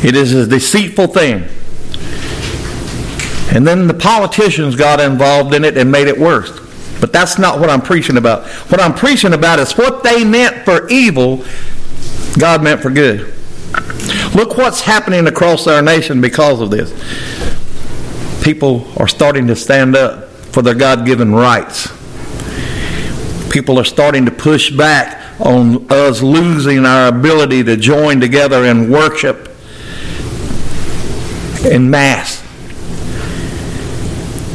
It 0.02 0.16
is 0.16 0.32
a 0.32 0.48
deceitful 0.48 1.08
thing. 1.08 1.44
And 3.54 3.68
then 3.68 3.88
the 3.88 3.94
politicians 3.94 4.78
got 4.78 5.02
involved 5.02 5.54
in 5.54 5.66
it 5.66 5.78
and 5.78 5.92
made 5.92 6.08
it 6.08 6.18
worse. 6.18 6.58
But 7.02 7.12
that's 7.12 7.38
not 7.38 7.60
what 7.60 7.70
I'm 7.70 7.82
preaching 7.82 8.16
about. 8.16 8.48
What 8.72 8.80
I'm 8.80 8.94
preaching 8.94 9.34
about 9.34 9.60
is 9.60 9.74
what 9.74 10.02
they 10.02 10.24
meant 10.24 10.64
for 10.64 10.88
evil, 10.88 11.44
God 12.40 12.64
meant 12.64 12.80
for 12.80 12.92
good. 12.92 13.34
Look 14.34 14.56
what's 14.56 14.80
happening 14.80 15.28
across 15.28 15.68
our 15.68 15.82
nation 15.82 16.22
because 16.22 16.62
of 16.62 16.72
this. 16.72 16.94
People 18.42 18.88
are 18.96 19.10
starting 19.10 19.48
to 19.48 19.56
stand 19.58 19.98
up 19.98 20.30
for 20.30 20.62
their 20.62 20.76
God 20.76 21.06
given 21.06 21.36
rights. 21.36 21.92
People 23.56 23.80
are 23.80 23.86
starting 23.86 24.26
to 24.26 24.32
push 24.32 24.70
back 24.70 25.40
on 25.40 25.90
us 25.90 26.22
losing 26.22 26.86
our 26.86 27.08
ability 27.08 27.64
to 27.64 27.78
join 27.78 28.20
together 28.20 28.66
in 28.66 28.92
worship 28.92 29.48
in 31.64 31.90
mass. 31.90 32.44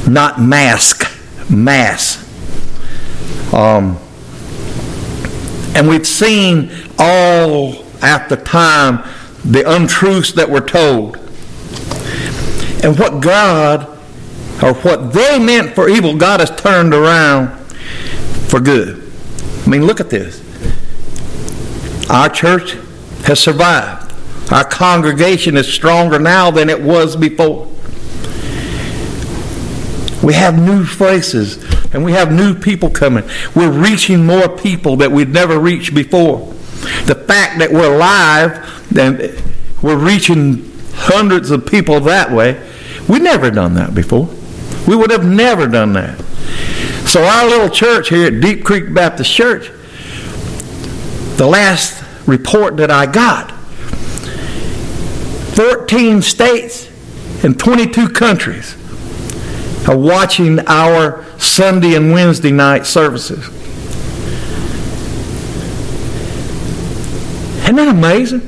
Not 0.07 0.39
mask, 0.39 1.11
mass. 1.49 2.19
Um, 3.55 3.97
and 5.75 5.89
we've 5.89 6.07
seen 6.07 6.71
all 6.99 7.87
at 8.03 8.29
the 8.29 8.37
time 8.37 9.03
the 9.47 9.65
untruths 9.67 10.33
that 10.33 10.51
were 10.51 10.61
told. 10.61 11.17
And 12.85 12.99
what 12.99 13.23
God, 13.23 13.89
or 14.63 14.75
what 14.75 15.15
they 15.15 15.39
meant 15.39 15.75
for 15.75 15.89
evil, 15.89 16.19
God 16.19 16.41
has 16.41 16.51
turned 16.51 16.93
around 16.93 17.60
for 18.51 18.59
good. 18.59 19.11
I 19.65 19.71
mean, 19.71 19.87
look 19.87 20.01
at 20.01 20.11
this. 20.11 20.43
Our 22.11 22.29
church 22.29 22.73
has 23.25 23.39
survived. 23.39 24.13
Our 24.53 24.65
congregation 24.65 25.57
is 25.57 25.73
stronger 25.73 26.19
now 26.19 26.51
than 26.51 26.69
it 26.69 26.83
was 26.83 27.15
before. 27.15 27.69
We 30.25 30.35
have 30.35 30.61
new 30.61 30.85
faces 30.85 31.63
and 31.95 32.05
we 32.05 32.13
have 32.13 32.33
new 32.33 32.55
people 32.55 32.91
coming. 32.91 33.25
We're 33.55 33.71
reaching 33.71 34.27
more 34.27 34.49
people 34.49 34.97
that 34.97 35.13
we've 35.13 35.29
never 35.29 35.59
reached 35.59 35.95
before. 35.95 36.41
The 37.07 37.15
fact 37.15 37.61
that 37.61 37.71
we're 37.71 37.97
live 37.97 38.97
and 38.99 39.19
we're 39.83 39.97
reaching 39.97 40.73
hundreds 40.95 41.53
of 41.53 41.65
people 41.65 42.01
that 42.01 42.33
way, 42.33 42.61
we've 43.09 43.23
never 43.23 43.51
done 43.51 43.75
that 43.75 43.95
before. 43.95 44.29
We 44.89 44.97
would 44.97 45.11
have 45.11 45.25
never 45.25 45.69
done 45.69 45.93
that. 45.93 46.19
So 47.11 47.25
our 47.25 47.45
little 47.45 47.69
church 47.69 48.09
here 48.09 48.29
at 48.29 48.41
Deep 48.41 48.65
Creek 48.65 48.95
Baptist 48.95 49.33
Church, 49.33 49.73
the 51.39 51.45
last 51.45 52.05
report 52.25 52.77
that 52.77 52.93
I 52.93 53.07
got, 53.07 53.51
14 55.57 56.23
states 56.23 56.89
and 57.43 57.59
22 57.59 58.11
countries 58.11 58.77
are 59.89 59.99
watching 59.99 60.61
our 60.69 61.25
Sunday 61.37 61.97
and 61.97 62.13
Wednesday 62.13 62.53
night 62.53 62.87
services. 62.87 63.45
Isn't 67.65 67.75
that 67.75 67.89
amazing? 67.89 68.43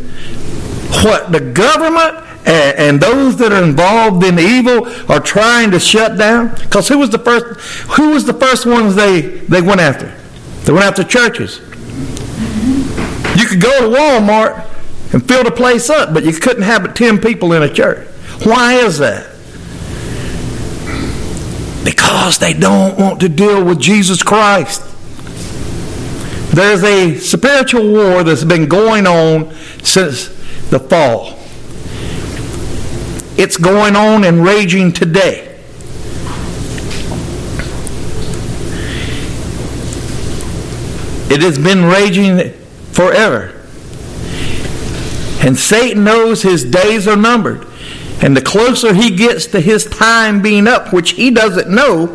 What 1.03 1.33
the 1.33 1.41
government 1.41 2.32
and, 2.45 2.79
and 2.79 3.01
those 3.01 3.37
that 3.37 3.53
are 3.53 3.63
involved 3.63 4.25
in 4.25 4.39
evil 4.39 4.89
are 5.11 5.21
trying 5.21 5.71
to 5.71 5.81
shut 5.81 6.19
down? 6.19 6.55
Because 6.55 6.89
who 6.89 6.99
was 6.99 7.11
the 7.11 7.19
first? 7.19 7.61
Who 7.93 8.11
was 8.11 8.25
the 8.25 8.35
first 8.35 8.67
ones 8.67 8.95
they 8.95 9.21
they 9.21 9.63
went 9.63 9.81
after? 9.81 10.15
They 10.65 10.73
went 10.73 10.85
after 10.85 11.05
churches. 11.05 11.59
You 13.39 13.47
could 13.47 13.61
go 13.61 13.91
to 13.91 13.97
Walmart 13.97 14.69
and 15.13 15.27
fill 15.27 15.45
the 15.45 15.51
place 15.51 15.91
up, 15.91 16.15
but 16.15 16.25
you 16.25 16.33
couldn't 16.33 16.63
have 16.63 16.95
10 16.95 17.21
people 17.21 17.53
in 17.53 17.63
a 17.63 17.73
church. 17.73 18.07
Why 18.45 18.75
is 18.75 18.99
that? 18.99 19.27
Because 21.85 22.39
they 22.39 22.55
don't 22.55 22.99
want 22.99 23.21
to 23.21 23.29
deal 23.29 23.65
with 23.65 23.81
Jesus 23.81 24.23
Christ. 24.23 24.83
There's 26.55 26.83
a 26.85 27.17
spiritual 27.19 27.91
war 27.91 28.23
that's 28.23 28.45
been 28.45 28.69
going 28.69 29.07
on 29.07 29.55
since 29.83 30.29
the 30.69 30.79
fall. 30.79 31.42
It's 33.37 33.57
going 33.57 33.97
on 33.97 34.25
and 34.25 34.45
raging 34.45 34.93
today. 34.93 35.49
It 41.33 41.41
has 41.41 41.59
been 41.59 41.87
raging 41.87 42.53
forever. 42.93 43.59
And 45.41 45.57
Satan 45.57 46.05
knows 46.05 46.43
his 46.43 46.63
days 46.63 47.09
are 47.09 47.17
numbered. 47.17 47.67
And 48.23 48.37
the 48.37 48.43
closer 48.43 48.93
he 48.93 49.17
gets 49.17 49.47
to 49.47 49.61
his 49.61 49.87
time 49.87 50.43
being 50.43 50.69
up, 50.69 50.93
which 50.93 51.13
he 51.13 51.31
doesn't 51.31 51.69
know, 51.69 52.07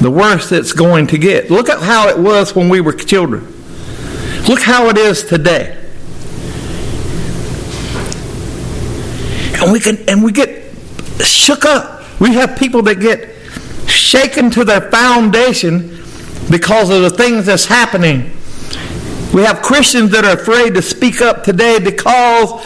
the 0.00 0.10
worse 0.10 0.52
it's 0.52 0.72
going 0.72 1.06
to 1.06 1.16
get. 1.18 1.50
Look 1.50 1.70
at 1.70 1.80
how 1.80 2.08
it 2.08 2.18
was 2.18 2.54
when 2.54 2.68
we 2.68 2.80
were 2.80 2.92
children. 2.92 3.46
Look 4.48 4.62
how 4.62 4.88
it 4.88 4.98
is 4.98 5.22
today. 5.22 5.85
And 9.66 9.72
we 9.72 9.80
can 9.80 9.96
and 10.08 10.22
we 10.22 10.30
get 10.30 10.72
shook 11.24 11.64
up. 11.64 12.04
We 12.20 12.34
have 12.34 12.56
people 12.56 12.82
that 12.82 13.00
get 13.00 13.34
shaken 13.88 14.48
to 14.52 14.64
their 14.64 14.80
foundation 14.92 15.88
because 16.48 16.88
of 16.88 17.02
the 17.02 17.10
things 17.10 17.46
that's 17.46 17.64
happening. 17.64 18.30
We 19.34 19.42
have 19.42 19.62
Christians 19.62 20.12
that 20.12 20.24
are 20.24 20.40
afraid 20.40 20.74
to 20.74 20.82
speak 20.82 21.20
up 21.20 21.42
today 21.42 21.80
because 21.80 22.64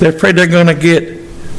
they're 0.00 0.10
afraid 0.10 0.34
they're 0.34 0.48
going 0.48 0.66
to 0.66 0.74
get 0.74 1.16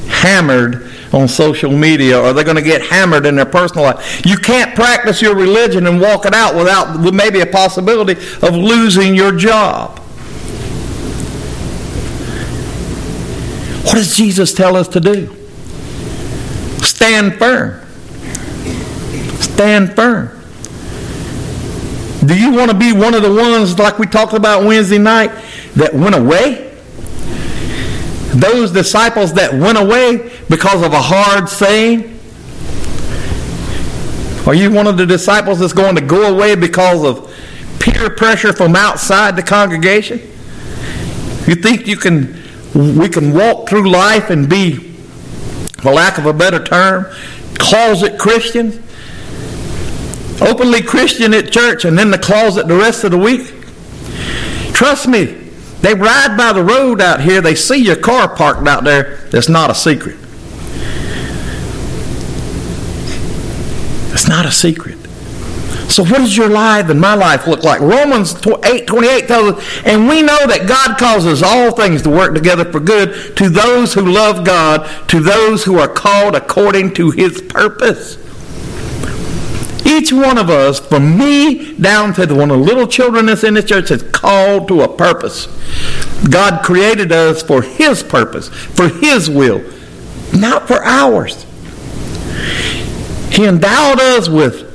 hammered 0.09 0.91
on 1.13 1.29
social 1.29 1.71
media 1.71 2.19
or 2.19 2.33
they're 2.33 2.43
going 2.43 2.57
to 2.57 2.61
get 2.61 2.81
hammered 2.81 3.25
in 3.25 3.37
their 3.37 3.45
personal 3.45 3.85
life. 3.85 4.25
You 4.25 4.37
can't 4.37 4.75
practice 4.75 5.21
your 5.21 5.33
religion 5.33 5.87
and 5.87 6.01
walk 6.01 6.25
it 6.25 6.33
out 6.33 6.55
without 6.55 6.99
with 6.99 7.13
maybe 7.13 7.39
a 7.39 7.45
possibility 7.45 8.13
of 8.41 8.53
losing 8.53 9.15
your 9.15 9.31
job. 9.31 9.98
What 13.89 13.95
does 13.95 14.15
Jesus 14.15 14.53
tell 14.53 14.75
us 14.75 14.87
to 14.89 14.99
do? 14.99 15.35
Stand 16.83 17.39
firm. 17.39 17.83
Stand 19.41 19.95
firm. 19.95 20.27
Do 22.23 22.39
you 22.39 22.51
want 22.51 22.69
to 22.69 22.77
be 22.77 22.93
one 22.93 23.15
of 23.15 23.23
the 23.23 23.33
ones, 23.33 23.79
like 23.79 23.97
we 23.97 24.05
talked 24.05 24.33
about 24.33 24.63
Wednesday 24.63 24.99
night, 24.99 25.31
that 25.73 25.95
went 25.95 26.13
away? 26.13 26.71
Those 28.35 28.71
disciples 28.71 29.33
that 29.33 29.55
went 29.55 29.79
away 29.79 30.37
because 30.49 30.83
of 30.83 30.93
a 30.93 31.01
hard 31.01 31.49
saying? 31.49 32.19
Are 34.45 34.53
you 34.53 34.71
one 34.71 34.85
of 34.85 34.97
the 34.97 35.05
disciples 35.07 35.57
that's 35.57 35.73
going 35.73 35.95
to 35.95 36.01
go 36.01 36.31
away 36.31 36.53
because 36.53 37.03
of 37.03 37.35
peer 37.79 38.11
pressure 38.11 38.53
from 38.53 38.75
outside 38.75 39.35
the 39.35 39.41
congregation? 39.41 40.19
You 41.47 41.55
think 41.55 41.87
you 41.87 41.97
can 41.97 42.38
we 42.75 43.09
can 43.09 43.33
walk 43.33 43.67
through 43.67 43.89
life 43.89 44.29
and 44.29 44.49
be, 44.49 44.75
for 45.81 45.91
lack 45.91 46.17
of 46.17 46.25
a 46.25 46.33
better 46.33 46.63
term, 46.63 47.05
closet 47.55 48.19
Christians? 48.19 48.79
Openly 50.41 50.81
Christian 50.81 51.33
at 51.33 51.51
church 51.51 51.83
and 51.85 51.97
then 51.97 52.11
the 52.11 52.17
closet 52.17 52.67
the 52.67 52.75
rest 52.75 53.03
of 53.03 53.11
the 53.11 53.17
week? 53.17 53.53
Trust 54.73 55.07
me, 55.07 55.25
they 55.81 55.93
ride 55.93 56.37
by 56.37 56.53
the 56.53 56.63
road 56.63 57.01
out 57.01 57.21
here, 57.21 57.41
they 57.41 57.55
see 57.55 57.77
your 57.77 57.95
car 57.95 58.33
parked 58.33 58.67
out 58.67 58.83
there, 58.83 59.17
that's 59.31 59.49
not 59.49 59.69
a 59.69 59.75
secret. 59.75 60.17
It's 64.13 64.27
not 64.27 64.45
a 64.45 64.51
secret. 64.51 64.98
So 65.89 66.03
what 66.03 66.19
does 66.19 66.37
your 66.37 66.49
life 66.49 66.89
and 66.89 67.01
my 67.01 67.15
life 67.15 67.47
look 67.47 67.63
like? 67.63 67.81
Romans 67.81 68.35
8, 68.63 68.85
28 68.85 69.27
tells 69.27 69.55
us, 69.55 69.81
and 69.85 70.07
we 70.07 70.21
know 70.21 70.45
that 70.45 70.67
God 70.67 70.99
causes 70.99 71.41
all 71.41 71.71
things 71.71 72.03
to 72.03 72.09
work 72.11 72.35
together 72.35 72.63
for 72.63 72.79
good 72.79 73.35
to 73.37 73.49
those 73.49 73.95
who 73.95 74.05
love 74.05 74.45
God, 74.45 74.87
to 75.09 75.19
those 75.19 75.63
who 75.63 75.79
are 75.79 75.87
called 75.87 76.35
according 76.35 76.93
to 76.93 77.09
his 77.09 77.41
purpose. 77.41 78.17
Each 79.83 80.13
one 80.13 80.37
of 80.37 80.51
us, 80.51 80.79
from 80.79 81.17
me 81.17 81.73
down 81.73 82.13
to 82.13 82.27
the 82.27 82.35
one 82.35 82.51
of 82.51 82.59
the 82.59 82.63
little 82.63 82.85
children 82.85 83.25
that's 83.25 83.43
in 83.43 83.55
the 83.55 83.63
church, 83.63 83.89
is 83.89 84.03
called 84.03 84.67
to 84.67 84.81
a 84.81 84.95
purpose. 84.95 85.47
God 86.29 86.63
created 86.63 87.11
us 87.11 87.41
for 87.41 87.63
his 87.63 88.03
purpose, 88.03 88.49
for 88.49 88.87
his 88.87 89.27
will, 89.27 89.63
not 90.33 90.67
for 90.67 90.83
ours. 90.83 91.45
He 93.31 93.45
endowed 93.45 93.99
us 93.99 94.29
with 94.29 94.68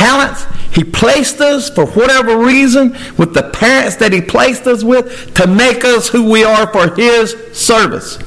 talents. 0.00 0.46
He 0.74 0.84
placed 0.84 1.40
us, 1.40 1.68
for 1.68 1.86
whatever 1.86 2.38
reason, 2.38 2.92
with 3.18 3.34
the 3.34 3.50
parents 3.52 3.96
that 3.96 4.12
He 4.12 4.20
placed 4.20 4.66
us 4.66 4.82
with 4.82 5.34
to 5.34 5.46
make 5.46 5.84
us 5.84 6.08
who 6.08 6.30
we 6.30 6.42
are 6.42 6.72
for 6.72 6.94
His 6.94 7.34
service. 7.52 8.18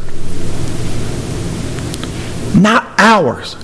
Not 2.56 2.94
ours. 3.00 3.56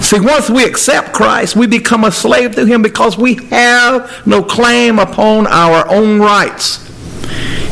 See, 0.00 0.20
once 0.20 0.48
we 0.48 0.64
accept 0.64 1.12
Christ, 1.12 1.54
we 1.54 1.66
become 1.66 2.04
a 2.04 2.10
slave 2.10 2.54
to 2.54 2.64
Him 2.64 2.82
because 2.82 3.18
we 3.18 3.34
have 3.46 4.26
no 4.26 4.42
claim 4.42 4.98
upon 4.98 5.46
our 5.46 5.88
own 5.90 6.18
rights. 6.18 6.86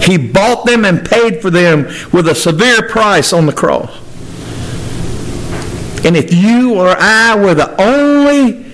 He 0.05 0.18
bought 0.18 0.66
them 0.66 0.85
and 0.85 1.09
paid 1.09 1.40
for 1.40 1.51
them 1.51 1.85
with 2.12 2.29
a 2.29 2.35
severe 2.35 2.88
price 2.88 3.33
on 3.33 3.47
the 3.47 3.53
cross. 3.53 3.90
And 6.05 6.16
if 6.16 6.33
you 6.33 6.75
or 6.75 6.94
I 6.99 7.35
were 7.37 7.55
the 7.55 7.81
only 7.81 8.67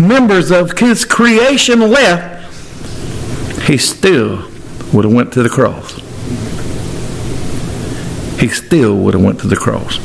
members 0.00 0.50
of 0.50 0.78
his 0.78 1.04
creation 1.04 1.80
left, 1.80 2.36
he 3.62 3.76
still 3.76 4.48
would 4.92 5.04
have 5.04 5.12
went 5.12 5.32
to 5.32 5.42
the 5.42 5.48
cross. 5.48 5.94
He 8.40 8.48
still 8.48 8.96
would 8.98 9.14
have 9.14 9.22
went 9.22 9.40
to 9.40 9.46
the 9.46 9.56
cross. 9.56 9.98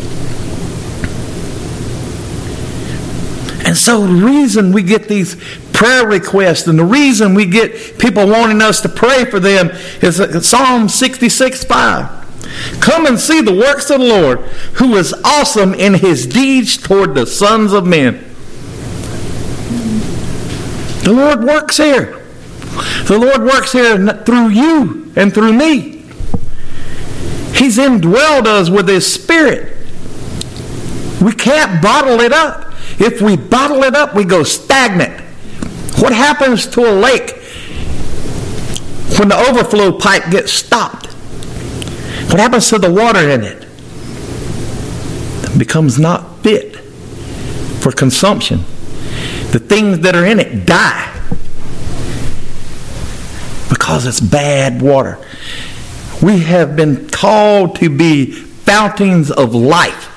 And 3.66 3.78
so 3.78 4.06
the 4.06 4.26
reason 4.26 4.72
we 4.72 4.84
get 4.84 5.08
these 5.08 5.36
prayer 5.72 6.08
requests 6.08 6.68
and 6.68 6.78
the 6.78 6.86
reason 6.86 7.34
we 7.34 7.46
get 7.46 8.00
people 8.00 8.28
wanting 8.28 8.62
us 8.62 8.82
to 8.82 8.90
pray 8.90 9.26
for 9.26 9.40
them 9.40 9.70
is 10.02 10.18
Psalm 10.48 10.90
66 10.90 11.64
5. 11.64 12.80
Come 12.82 13.06
and 13.06 13.20
see 13.20 13.42
the 13.42 13.54
works 13.54 13.90
of 13.90 14.00
the 14.00 14.08
Lord, 14.08 14.40
who 14.76 14.96
is 14.96 15.14
awesome 15.24 15.74
in 15.74 15.94
his 15.96 16.26
deeds 16.28 16.78
toward 16.78 17.16
the 17.16 17.26
sons 17.26 17.72
of 17.72 17.86
men. 17.86 18.31
The 21.04 21.14
Lord 21.14 21.44
works 21.44 21.78
here. 21.78 22.24
The 23.06 23.18
Lord 23.18 23.42
works 23.42 23.72
here 23.72 23.98
through 24.24 24.50
you 24.50 25.12
and 25.16 25.34
through 25.34 25.54
me. 25.54 26.04
He's 27.54 27.78
indwelled 27.78 28.46
us 28.46 28.70
with 28.70 28.88
His 28.88 29.12
Spirit. 29.12 29.78
We 31.22 31.34
can't 31.34 31.82
bottle 31.82 32.20
it 32.22 32.32
up. 32.32 32.74
If 33.00 33.22
we 33.22 33.36
bottle 33.36 33.84
it 33.84 33.96
up, 33.96 34.16
we 34.16 34.24
go 34.26 34.44
stagnant. 34.44 35.20
What 36.00 36.14
happens 36.14 36.68
to 36.68 36.82
a 36.82 36.94
lake 36.94 37.36
when 39.18 39.30
the 39.30 39.46
overflow 39.50 39.92
pipe 39.98 40.32
gets 40.32 40.52
stopped? 40.52 41.08
What 42.32 42.40
happens 42.40 42.70
to 42.70 42.80
the 42.80 42.92
water 42.92 43.30
in 43.30 43.44
it? 43.44 43.68
It 45.44 45.60
becomes 45.60 46.00
not 46.00 46.42
fit 46.44 46.78
for 47.82 47.92
consumption. 47.92 48.64
The 49.52 49.60
things 49.60 50.00
that 50.00 50.16
are 50.16 50.26
in 50.26 50.40
it 50.40 50.66
die 50.66 51.08
because 53.70 54.06
it's 54.06 54.20
bad 54.20 54.82
water. 54.82 55.18
We 56.22 56.40
have 56.42 56.76
been 56.76 57.10
called 57.10 57.76
to 57.78 57.90
be 57.90 58.32
fountains 58.32 59.32
of 59.32 59.54
life. 59.56 60.08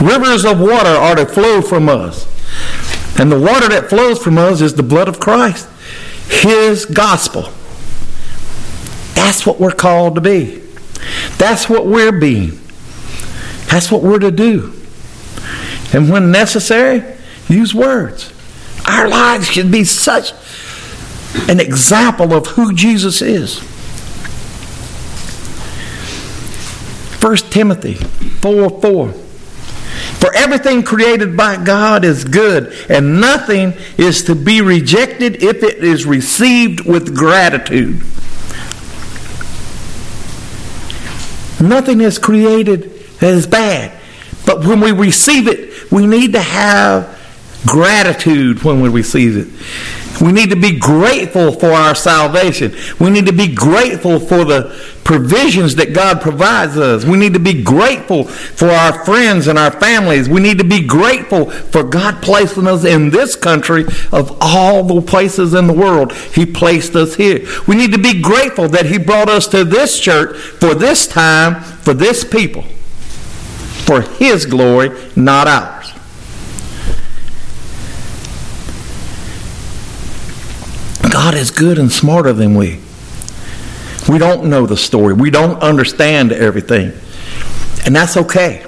Rivers 0.00 0.44
of 0.44 0.58
water 0.58 0.88
are 0.88 1.14
to 1.14 1.26
flow 1.26 1.60
from 1.60 1.88
us. 1.88 2.26
And 3.18 3.30
the 3.30 3.38
water 3.38 3.68
that 3.68 3.88
flows 3.88 4.18
from 4.18 4.38
us 4.38 4.60
is 4.60 4.74
the 4.74 4.82
blood 4.82 5.06
of 5.06 5.20
Christ, 5.20 5.68
His 6.28 6.84
gospel. 6.86 7.42
That's 9.14 9.46
what 9.46 9.60
we're 9.60 9.70
called 9.70 10.16
to 10.16 10.20
be. 10.20 10.62
That's 11.38 11.68
what 11.68 11.86
we're 11.86 12.18
being. 12.18 12.58
That's 13.66 13.92
what 13.92 14.02
we're 14.02 14.18
to 14.18 14.32
do. 14.32 14.72
And 15.92 16.10
when 16.10 16.32
necessary, 16.32 17.04
use 17.48 17.74
words. 17.74 18.33
Our 18.86 19.08
lives 19.08 19.48
should 19.48 19.70
be 19.70 19.84
such 19.84 20.32
an 21.48 21.60
example 21.60 22.32
of 22.32 22.46
who 22.48 22.72
Jesus 22.72 23.22
is. 23.22 23.58
1 27.20 27.36
Timothy 27.50 27.94
4 27.94 28.80
4. 28.80 29.12
For 30.24 30.34
everything 30.34 30.82
created 30.82 31.36
by 31.36 31.62
God 31.62 32.04
is 32.04 32.24
good, 32.24 32.74
and 32.90 33.20
nothing 33.20 33.74
is 33.96 34.22
to 34.24 34.34
be 34.34 34.60
rejected 34.60 35.42
if 35.42 35.62
it 35.62 35.82
is 35.82 36.04
received 36.04 36.84
with 36.84 37.16
gratitude. 37.16 38.00
Nothing 41.60 42.02
is 42.02 42.18
created 42.18 42.90
that 43.20 43.34
is 43.34 43.46
bad. 43.46 43.98
But 44.44 44.64
when 44.64 44.80
we 44.80 44.92
receive 44.92 45.48
it, 45.48 45.90
we 45.90 46.06
need 46.06 46.32
to 46.34 46.40
have 46.40 47.13
gratitude 47.66 48.62
when 48.62 48.80
we 48.80 48.88
receive 48.88 49.36
it. 49.36 49.48
We 50.20 50.32
need 50.32 50.50
to 50.50 50.56
be 50.56 50.78
grateful 50.78 51.52
for 51.52 51.72
our 51.72 51.94
salvation. 51.94 52.74
We 53.00 53.10
need 53.10 53.26
to 53.26 53.32
be 53.32 53.52
grateful 53.52 54.20
for 54.20 54.44
the 54.44 54.74
provisions 55.02 55.74
that 55.76 55.92
God 55.92 56.20
provides 56.20 56.78
us. 56.78 57.04
We 57.04 57.18
need 57.18 57.34
to 57.34 57.40
be 57.40 57.62
grateful 57.62 58.24
for 58.24 58.68
our 58.68 59.04
friends 59.04 59.48
and 59.48 59.58
our 59.58 59.72
families. 59.72 60.28
We 60.28 60.40
need 60.40 60.58
to 60.58 60.64
be 60.64 60.86
grateful 60.86 61.50
for 61.50 61.82
God 61.82 62.22
placing 62.22 62.66
us 62.66 62.84
in 62.84 63.10
this 63.10 63.34
country 63.34 63.84
of 64.12 64.36
all 64.40 64.84
the 64.84 65.02
places 65.02 65.52
in 65.52 65.66
the 65.66 65.72
world. 65.72 66.12
He 66.12 66.46
placed 66.46 66.94
us 66.94 67.16
here. 67.16 67.46
We 67.66 67.74
need 67.74 67.92
to 67.92 67.98
be 67.98 68.20
grateful 68.20 68.68
that 68.68 68.86
He 68.86 68.98
brought 68.98 69.28
us 69.28 69.48
to 69.48 69.64
this 69.64 69.98
church 69.98 70.36
for 70.36 70.74
this 70.74 71.06
time, 71.06 71.60
for 71.62 71.92
this 71.92 72.24
people, 72.24 72.62
for 72.62 74.02
His 74.02 74.46
glory, 74.46 74.90
not 75.16 75.48
ours. 75.48 75.83
God 81.14 81.34
is 81.36 81.52
good 81.52 81.78
and 81.78 81.92
smarter 81.92 82.32
than 82.32 82.56
we. 82.56 82.80
We 84.08 84.18
don't 84.18 84.46
know 84.46 84.66
the 84.66 84.76
story. 84.76 85.14
We 85.14 85.30
don't 85.30 85.62
understand 85.62 86.32
everything. 86.32 86.92
And 87.86 87.94
that's 87.94 88.16
okay. 88.16 88.66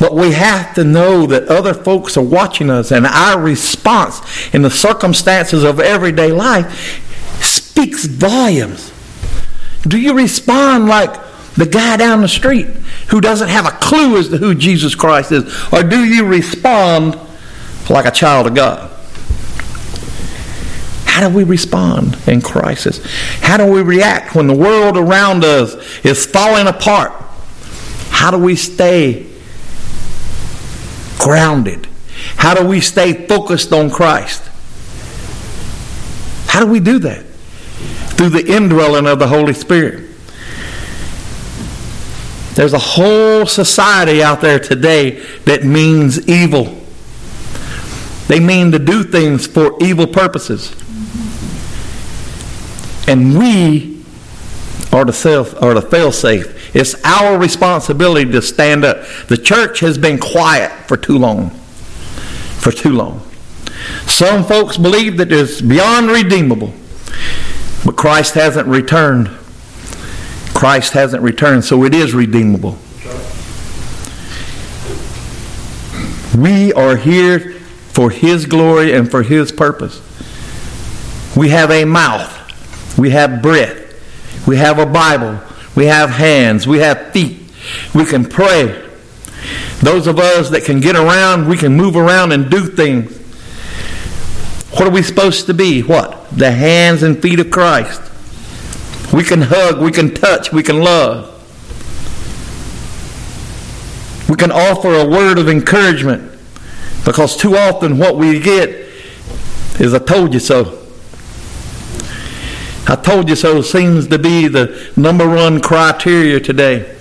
But 0.00 0.16
we 0.16 0.32
have 0.32 0.74
to 0.74 0.82
know 0.82 1.26
that 1.26 1.46
other 1.46 1.72
folks 1.72 2.16
are 2.16 2.24
watching 2.24 2.68
us, 2.68 2.90
and 2.90 3.06
our 3.06 3.40
response 3.40 4.52
in 4.52 4.62
the 4.62 4.72
circumstances 4.72 5.62
of 5.62 5.78
everyday 5.78 6.32
life 6.32 7.00
speaks 7.40 8.06
volumes. 8.06 8.92
Do 9.82 10.00
you 10.00 10.14
respond 10.14 10.88
like 10.88 11.14
the 11.54 11.66
guy 11.66 11.96
down 11.96 12.22
the 12.22 12.28
street 12.28 12.66
who 13.10 13.20
doesn't 13.20 13.50
have 13.50 13.66
a 13.66 13.78
clue 13.78 14.16
as 14.16 14.30
to 14.30 14.36
who 14.36 14.52
Jesus 14.52 14.96
Christ 14.96 15.30
is? 15.30 15.44
Or 15.72 15.84
do 15.84 16.02
you 16.02 16.26
respond 16.26 17.16
like 17.88 18.04
a 18.04 18.10
child 18.10 18.48
of 18.48 18.56
God? 18.56 18.91
How 21.12 21.28
do 21.28 21.36
we 21.36 21.44
respond 21.44 22.16
in 22.26 22.40
crisis? 22.40 22.98
How 23.42 23.58
do 23.58 23.66
we 23.66 23.82
react 23.82 24.34
when 24.34 24.46
the 24.46 24.56
world 24.56 24.96
around 24.96 25.44
us 25.44 25.74
is 26.02 26.24
falling 26.24 26.66
apart? 26.66 27.12
How 28.08 28.30
do 28.30 28.38
we 28.38 28.56
stay 28.56 29.26
grounded? 31.18 31.86
How 32.36 32.54
do 32.54 32.66
we 32.66 32.80
stay 32.80 33.26
focused 33.26 33.74
on 33.74 33.90
Christ? 33.90 34.42
How 36.46 36.60
do 36.60 36.66
we 36.66 36.80
do 36.80 36.98
that? 37.00 37.26
Through 38.16 38.30
the 38.30 38.46
indwelling 38.50 39.06
of 39.06 39.18
the 39.18 39.28
Holy 39.28 39.52
Spirit. 39.52 40.08
There's 42.54 42.72
a 42.72 42.78
whole 42.78 43.44
society 43.44 44.22
out 44.22 44.40
there 44.40 44.58
today 44.58 45.22
that 45.44 45.62
means 45.62 46.26
evil. 46.26 46.82
They 48.28 48.40
mean 48.40 48.72
to 48.72 48.78
do 48.78 49.04
things 49.04 49.46
for 49.46 49.76
evil 49.78 50.06
purposes. 50.06 50.74
And 53.08 53.38
we 53.38 54.04
are 54.92 55.04
the 55.04 55.12
self 55.12 55.60
or 55.62 55.74
the 55.74 55.82
fail 55.82 56.12
safe. 56.12 56.74
It's 56.74 56.94
our 57.04 57.38
responsibility 57.38 58.30
to 58.32 58.42
stand 58.42 58.84
up. 58.84 59.06
The 59.28 59.36
church 59.36 59.80
has 59.80 59.98
been 59.98 60.18
quiet 60.18 60.70
for 60.86 60.96
too 60.96 61.18
long. 61.18 61.50
For 61.50 62.72
too 62.72 62.92
long. 62.92 63.22
Some 64.06 64.44
folks 64.44 64.76
believe 64.76 65.16
that 65.16 65.32
it's 65.32 65.60
beyond 65.60 66.08
redeemable. 66.08 66.72
But 67.84 67.96
Christ 67.96 68.34
hasn't 68.34 68.68
returned. 68.68 69.28
Christ 70.54 70.92
hasn't 70.92 71.22
returned, 71.22 71.64
so 71.64 71.84
it 71.84 71.94
is 71.94 72.14
redeemable. 72.14 72.78
We 76.38 76.72
are 76.72 76.96
here 76.96 77.52
for 77.92 78.10
His 78.10 78.46
glory 78.46 78.94
and 78.94 79.10
for 79.10 79.22
His 79.22 79.50
purpose. 79.50 80.00
We 81.36 81.48
have 81.48 81.70
a 81.70 81.84
mouth. 81.84 82.38
We 82.98 83.10
have 83.10 83.42
breath. 83.42 83.78
We 84.46 84.56
have 84.56 84.78
a 84.78 84.86
Bible. 84.86 85.40
We 85.74 85.86
have 85.86 86.10
hands. 86.10 86.66
We 86.66 86.78
have 86.78 87.12
feet. 87.12 87.40
We 87.94 88.04
can 88.04 88.24
pray. 88.24 88.88
Those 89.80 90.06
of 90.06 90.18
us 90.18 90.50
that 90.50 90.64
can 90.64 90.80
get 90.80 90.96
around, 90.96 91.48
we 91.48 91.56
can 91.56 91.76
move 91.76 91.96
around 91.96 92.32
and 92.32 92.50
do 92.50 92.66
things. 92.66 93.18
What 94.72 94.86
are 94.86 94.90
we 94.90 95.02
supposed 95.02 95.46
to 95.46 95.54
be? 95.54 95.82
What? 95.82 96.30
The 96.30 96.50
hands 96.50 97.02
and 97.02 97.20
feet 97.20 97.40
of 97.40 97.50
Christ. 97.50 98.00
We 99.12 99.24
can 99.24 99.42
hug, 99.42 99.82
we 99.82 99.90
can 99.90 100.14
touch, 100.14 100.52
we 100.52 100.62
can 100.62 100.80
love. 100.80 101.28
We 104.28 104.36
can 104.36 104.50
offer 104.50 104.94
a 104.94 105.06
word 105.06 105.38
of 105.38 105.48
encouragement 105.48 106.32
because 107.04 107.36
too 107.36 107.56
often 107.56 107.98
what 107.98 108.16
we 108.16 108.40
get 108.40 108.70
is 109.78 109.92
I 109.92 109.98
told 109.98 110.32
you 110.32 110.40
so. 110.40 110.81
I 112.92 112.96
told 112.96 113.30
you 113.30 113.36
so 113.36 113.62
seems 113.62 114.08
to 114.08 114.18
be 114.18 114.48
the 114.48 114.92
number 114.98 115.26
one 115.26 115.62
criteria 115.62 116.38
today. 116.38 116.94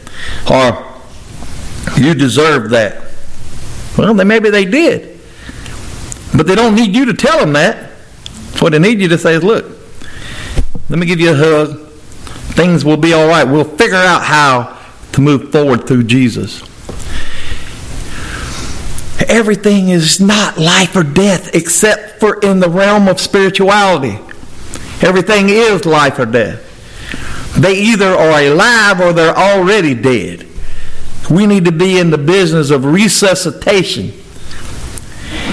Or 0.50 0.88
you 1.98 2.14
deserve 2.14 2.70
that. 2.70 3.04
Well, 3.98 4.14
maybe 4.14 4.50
they 4.50 4.64
did. 4.64 5.20
But 6.34 6.48
they 6.48 6.56
don't 6.56 6.76
need 6.76 6.96
you 6.96 7.04
to 7.08 7.14
tell 7.14 7.40
them 7.40 7.52
that. 7.54 7.92
What 8.60 8.72
they 8.72 8.80
need 8.80 9.02
you 9.02 9.10
to 9.10 9.18
say 9.18 9.34
is, 9.34 9.44
look, 9.44 9.66
let 10.90 10.98
me 10.98 11.06
give 11.06 11.20
you 11.20 11.32
a 11.32 11.36
hug. 11.36 11.90
Things 12.56 12.86
will 12.86 12.96
be 12.96 13.12
all 13.12 13.28
right. 13.28 13.44
We'll 13.44 13.66
figure 13.66 13.98
out 13.98 14.22
how 14.24 14.80
to 15.12 15.20
move 15.20 15.52
forward 15.52 15.88
through 15.88 16.04
Jesus. 16.04 16.62
Everything 19.28 19.90
is 19.90 20.22
not 20.22 20.58
life 20.58 20.96
or 20.96 21.04
death 21.04 21.54
except 21.54 22.22
for 22.22 22.40
in 22.40 22.62
the 22.62 22.70
realm 22.70 23.10
of 23.10 23.20
spirituality. 23.20 24.20
Everything 25.02 25.50
is 25.50 25.86
life 25.86 26.20
or 26.20 26.26
death. 26.26 26.68
They 27.60 27.74
either 27.74 28.14
are 28.14 28.42
alive 28.42 29.02
or 29.02 29.14
they're 29.14 29.36
already 29.36 29.94
dead. 29.94 30.48
We 31.30 31.46
need 31.46 31.66
to 31.66 31.72
be 31.72 31.98
in 31.98 32.10
the 32.10 32.18
business 32.18 32.70
of 32.70 32.86
resuscitation. 32.86 34.14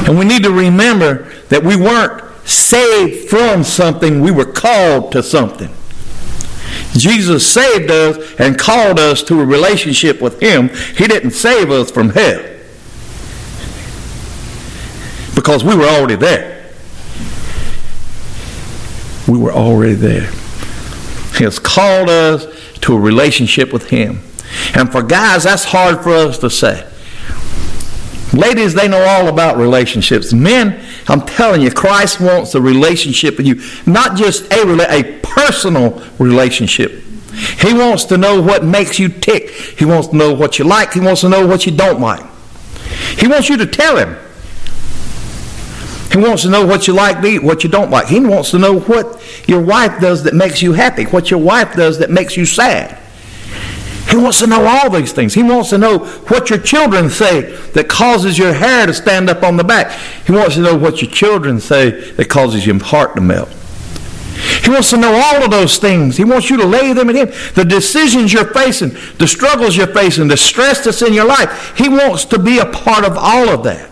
And 0.06 0.18
we 0.18 0.24
need 0.24 0.42
to 0.44 0.50
remember 0.50 1.30
that 1.48 1.62
we 1.62 1.76
weren't 1.76 2.22
saved 2.48 3.28
from 3.28 3.62
something, 3.62 4.20
we 4.20 4.30
were 4.30 4.50
called 4.50 5.12
to 5.12 5.22
something. 5.22 5.70
Jesus 6.92 7.46
saved 7.46 7.90
us 7.90 8.34
and 8.38 8.58
called 8.58 8.98
us 8.98 9.22
to 9.24 9.40
a 9.40 9.44
relationship 9.44 10.20
with 10.20 10.40
Him. 10.40 10.68
He 10.96 11.06
didn't 11.06 11.32
save 11.32 11.70
us 11.70 11.90
from 11.90 12.10
hell 12.10 12.42
because 15.34 15.62
we 15.62 15.76
were 15.76 15.84
already 15.84 16.16
there. 16.16 16.57
We 19.28 19.38
were 19.38 19.52
already 19.52 19.94
there. 19.94 20.30
He 21.36 21.44
has 21.44 21.58
called 21.58 22.08
us 22.08 22.46
to 22.80 22.94
a 22.94 22.98
relationship 22.98 23.72
with 23.72 23.90
Him. 23.90 24.20
And 24.74 24.90
for 24.90 25.02
guys, 25.02 25.44
that's 25.44 25.64
hard 25.64 26.02
for 26.02 26.10
us 26.10 26.38
to 26.38 26.50
say. 26.50 26.84
Ladies, 28.32 28.74
they 28.74 28.88
know 28.88 29.02
all 29.02 29.28
about 29.28 29.56
relationships. 29.56 30.32
Men, 30.32 30.84
I'm 31.08 31.22
telling 31.22 31.60
you, 31.60 31.70
Christ 31.70 32.20
wants 32.20 32.54
a 32.54 32.60
relationship 32.60 33.36
with 33.36 33.46
you, 33.46 33.62
not 33.90 34.16
just 34.16 34.52
a 34.52 34.92
a 34.92 35.20
personal 35.20 36.02
relationship. 36.18 37.02
He 37.60 37.72
wants 37.72 38.04
to 38.06 38.18
know 38.18 38.40
what 38.40 38.64
makes 38.64 38.98
you 38.98 39.08
tick. 39.08 39.50
He 39.50 39.84
wants 39.84 40.08
to 40.08 40.16
know 40.16 40.34
what 40.34 40.58
you 40.58 40.64
like. 40.64 40.92
He 40.92 41.00
wants 41.00 41.20
to 41.22 41.28
know 41.28 41.46
what 41.46 41.66
you 41.66 41.72
don't 41.72 42.00
like. 42.00 42.24
He 43.18 43.28
wants 43.28 43.48
you 43.48 43.56
to 43.58 43.66
tell 43.66 43.96
him. 43.96 44.16
He 46.10 46.16
wants 46.16 46.42
to 46.42 46.50
know 46.50 46.64
what 46.64 46.86
you 46.86 46.94
like 46.94 47.20
to 47.20 47.26
eat, 47.26 47.42
what 47.42 47.62
you 47.62 47.70
don't 47.70 47.90
like. 47.90 48.08
He 48.08 48.20
wants 48.20 48.50
to 48.52 48.58
know 48.58 48.80
what 48.80 49.22
your 49.46 49.60
wife 49.60 50.00
does 50.00 50.22
that 50.24 50.34
makes 50.34 50.62
you 50.62 50.72
happy, 50.72 51.04
what 51.04 51.30
your 51.30 51.40
wife 51.40 51.74
does 51.74 51.98
that 51.98 52.10
makes 52.10 52.36
you 52.36 52.46
sad. 52.46 52.98
He 54.08 54.16
wants 54.16 54.38
to 54.38 54.46
know 54.46 54.64
all 54.64 54.88
these 54.88 55.12
things. 55.12 55.34
He 55.34 55.42
wants 55.42 55.68
to 55.70 55.78
know 55.78 55.98
what 55.98 56.48
your 56.48 56.58
children 56.58 57.10
say 57.10 57.54
that 57.72 57.88
causes 57.88 58.38
your 58.38 58.54
hair 58.54 58.86
to 58.86 58.94
stand 58.94 59.28
up 59.28 59.42
on 59.42 59.58
the 59.58 59.64
back. 59.64 59.92
He 60.26 60.32
wants 60.32 60.54
to 60.54 60.62
know 60.62 60.76
what 60.76 61.02
your 61.02 61.10
children 61.10 61.60
say 61.60 62.12
that 62.12 62.30
causes 62.30 62.66
your 62.66 62.82
heart 62.82 63.16
to 63.16 63.20
melt. 63.20 63.50
He 64.62 64.70
wants 64.70 64.90
to 64.90 64.96
know 64.96 65.12
all 65.12 65.44
of 65.44 65.50
those 65.50 65.78
things. 65.78 66.16
He 66.16 66.24
wants 66.24 66.48
you 66.48 66.56
to 66.56 66.64
lay 66.64 66.92
them 66.94 67.10
at 67.10 67.16
Him. 67.16 67.28
The 67.54 67.64
decisions 67.64 68.32
you're 68.32 68.52
facing, 68.54 68.90
the 69.18 69.26
struggles 69.26 69.76
you're 69.76 69.86
facing, 69.88 70.28
the 70.28 70.36
stress 70.36 70.84
that's 70.84 71.02
in 71.02 71.12
your 71.12 71.26
life. 71.26 71.76
He 71.76 71.88
wants 71.88 72.24
to 72.26 72.38
be 72.38 72.58
a 72.58 72.66
part 72.66 73.04
of 73.04 73.16
all 73.16 73.48
of 73.48 73.64
that. 73.64 73.87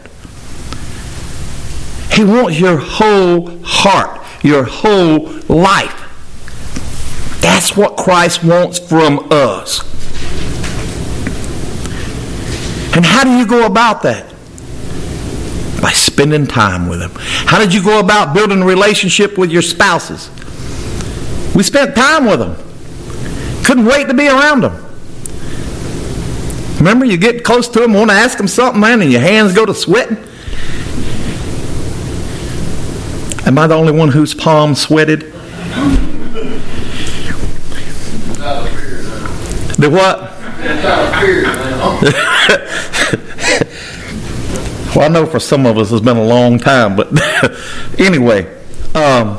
He 2.13 2.25
wants 2.25 2.59
your 2.59 2.79
whole 2.79 3.59
heart, 3.63 4.23
your 4.43 4.65
whole 4.65 5.31
life. 5.49 6.03
That's 7.41 7.77
what 7.77 7.97
Christ 7.97 8.43
wants 8.45 8.79
from 8.79 9.29
us. 9.31 9.81
And 12.97 13.05
how 13.05 13.25
do 13.25 13.37
you 13.37 13.47
go 13.47 13.67
about 13.67 14.03
that? 14.03 14.33
By 15.83 15.93
spending 15.93 16.47
time 16.47 16.89
with 16.89 17.03
Him. 17.03 17.11
How 17.15 17.59
did 17.59 17.75
you 17.75 17.83
go 17.83 18.01
about 18.01 18.35
building 18.35 18.63
a 18.63 18.65
relationship 18.65 19.37
with 19.37 19.51
your 19.51 19.63
spouses? 19.63 20.31
We 21.55 21.63
spent 21.63 21.95
time 21.95 22.25
with 22.25 22.39
them. 22.39 22.57
Couldn't 23.65 23.85
wait 23.85 24.09
to 24.09 24.15
be 24.15 24.29
around 24.29 24.63
them. 24.63 24.83
Remember, 26.79 27.05
you 27.05 27.17
get 27.17 27.45
close 27.45 27.69
to 27.69 27.81
them, 27.81 27.95
want 27.95 28.11
to 28.11 28.17
ask 28.17 28.37
them 28.37 28.49
something, 28.49 28.81
man, 28.81 29.01
and 29.03 29.11
your 29.11 29.21
hands 29.21 29.55
go 29.55 29.65
to 29.65 29.75
sweating? 29.75 30.19
Am 33.47 33.57
I 33.59 33.69
the 33.69 33.75
only 33.75 33.93
one 33.93 34.09
whose 34.09 34.35
palm 34.35 34.75
sweated? 34.75 35.33
The 39.79 39.89
what? 39.89 40.21
well, 44.97 45.05
I 45.05 45.09
know 45.09 45.27
for 45.27 45.39
some 45.39 45.65
of 45.65 45.79
us 45.79 45.93
it's 45.93 46.05
been 46.05 46.17
a 46.17 46.25
long 46.25 46.59
time, 46.59 46.97
but 46.97 47.09
anyway, 48.01 48.47
um, 48.97 49.39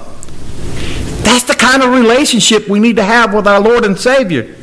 that's 1.24 1.44
the 1.44 1.56
kind 1.58 1.84
of 1.84 1.90
relationship 1.90 2.70
we 2.70 2.80
need 2.80 2.96
to 2.96 3.04
have 3.04 3.34
with 3.34 3.46
our 3.46 3.60
Lord 3.60 3.84
and 3.84 3.98
Savior. 3.98 4.56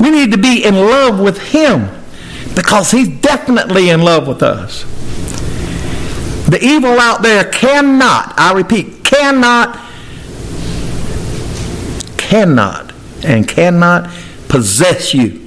We 0.00 0.10
need 0.10 0.32
to 0.32 0.38
be 0.38 0.64
in 0.64 0.76
love 0.76 1.20
with 1.20 1.50
Him 1.50 1.90
because 2.54 2.90
He's 2.90 3.20
definitely 3.20 3.90
in 3.90 4.00
love 4.00 4.26
with 4.26 4.42
us. 4.42 4.86
The 6.50 6.58
evil 6.60 6.98
out 6.98 7.22
there 7.22 7.44
cannot, 7.44 8.34
I 8.36 8.52
repeat, 8.52 9.04
cannot, 9.04 9.78
cannot, 12.16 12.92
and 13.22 13.46
cannot 13.46 14.10
possess 14.48 15.14
you. 15.14 15.46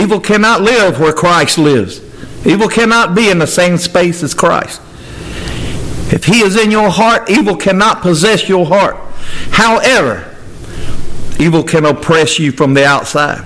Evil 0.00 0.20
cannot 0.20 0.60
live 0.60 1.00
where 1.00 1.12
Christ 1.12 1.58
lives. 1.58 2.00
Evil 2.46 2.68
cannot 2.68 3.16
be 3.16 3.28
in 3.28 3.40
the 3.40 3.46
same 3.48 3.76
space 3.76 4.22
as 4.22 4.34
Christ. 4.34 4.80
If 6.12 6.26
He 6.26 6.42
is 6.42 6.56
in 6.56 6.70
your 6.70 6.90
heart, 6.90 7.28
evil 7.28 7.56
cannot 7.56 8.02
possess 8.02 8.48
your 8.48 8.66
heart. 8.66 8.94
However, 9.50 10.32
evil 11.40 11.64
can 11.64 11.84
oppress 11.84 12.38
you 12.38 12.52
from 12.52 12.74
the 12.74 12.86
outside. 12.86 13.40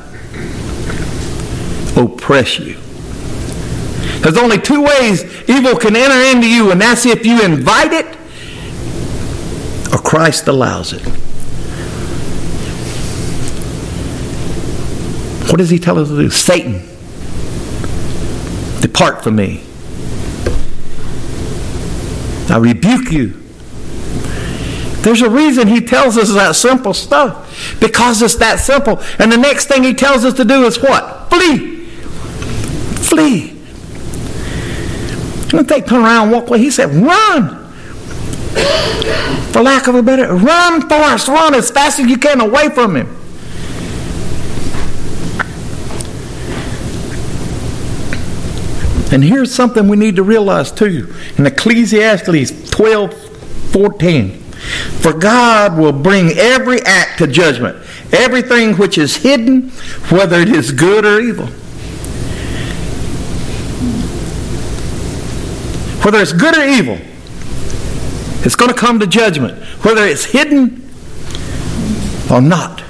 Oppress 1.97 2.59
you. 2.59 2.77
There's 4.21 4.37
only 4.37 4.59
two 4.59 4.83
ways 4.83 5.25
evil 5.49 5.77
can 5.77 5.97
enter 5.97 6.37
into 6.37 6.49
you, 6.49 6.71
and 6.71 6.81
that's 6.81 7.07
if 7.07 7.25
you 7.25 7.43
invite 7.43 7.93
it 7.93 8.07
or 9.93 9.99
Christ 9.99 10.47
allows 10.49 10.93
it. 10.93 11.03
What 15.51 15.59
does 15.59 15.71
he 15.71 15.79
tell 15.79 15.99
us 15.99 16.09
to 16.09 16.17
do? 16.17 16.31
Satan, 16.31 16.87
depart 18.81 19.25
from 19.25 19.37
me. 19.37 19.65
I 22.49 22.59
rebuke 22.59 23.11
you. 23.11 23.41
There's 25.03 25.23
a 25.23 25.31
reason 25.31 25.67
he 25.67 25.81
tells 25.81 26.19
us 26.19 26.33
that 26.35 26.55
simple 26.57 26.95
stuff. 26.95 27.79
Because 27.81 28.23
it's 28.23 28.37
that 28.37 28.61
simple. 28.61 29.01
And 29.19 29.33
the 29.33 29.39
next 29.39 29.67
thing 29.67 29.83
he 29.83 29.95
tells 29.95 30.25
us 30.25 30.35
to 30.35 30.45
do 30.45 30.65
is 30.65 30.81
what? 30.81 31.31
Flee. 31.31 31.87
Flee. 32.97 33.50
Don't 35.51 35.69
they 35.69 35.81
turn 35.81 36.03
around 36.03 36.25
and 36.25 36.33
walk 36.33 36.49
away. 36.49 36.59
He 36.61 36.71
said, 36.71 36.91
run. 36.95 37.57
For 39.53 39.63
lack 39.63 39.89
of 39.89 39.97
a 39.97 40.03
better, 40.03 40.35
run, 40.35 40.89
Forrest, 40.89 41.29
run 41.29 41.55
as 41.55 41.71
fast 41.71 41.99
as 41.99 42.07
you 42.07 42.17
can 42.17 42.41
away 42.41 42.69
from 42.69 42.97
him. 42.97 43.17
And 49.13 49.25
here's 49.25 49.53
something 49.53 49.89
we 49.89 49.97
need 49.97 50.17
to 50.17 50.23
realize 50.23 50.71
too. 50.71 51.13
In 51.37 51.45
Ecclesiastes 51.45 52.71
12 52.71 53.13
14. 53.73 54.31
For 55.01 55.13
God 55.13 55.77
will 55.77 55.93
bring 55.93 56.31
every 56.31 56.81
act 56.83 57.19
to 57.19 57.27
judgment, 57.27 57.77
everything 58.13 58.77
which 58.77 58.99
is 58.99 59.17
hidden, 59.17 59.71
whether 60.11 60.41
it 60.41 60.51
is 60.51 60.71
good 60.71 61.05
or 61.05 61.21
evil. 61.21 61.49
Whether 66.03 66.19
it's 66.19 66.33
good 66.33 66.57
or 66.57 66.65
evil, 66.65 66.99
it's 68.43 68.57
going 68.57 68.73
to 68.73 68.77
come 68.77 68.99
to 69.01 69.07
judgment, 69.07 69.63
whether 69.85 70.03
it's 70.05 70.25
hidden 70.25 70.89
or 72.31 72.41
not. 72.41 72.83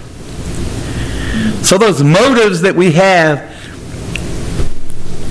So, 1.63 1.77
those 1.77 2.03
motives 2.03 2.61
that 2.63 2.75
we 2.77 2.93
have, 2.93 3.49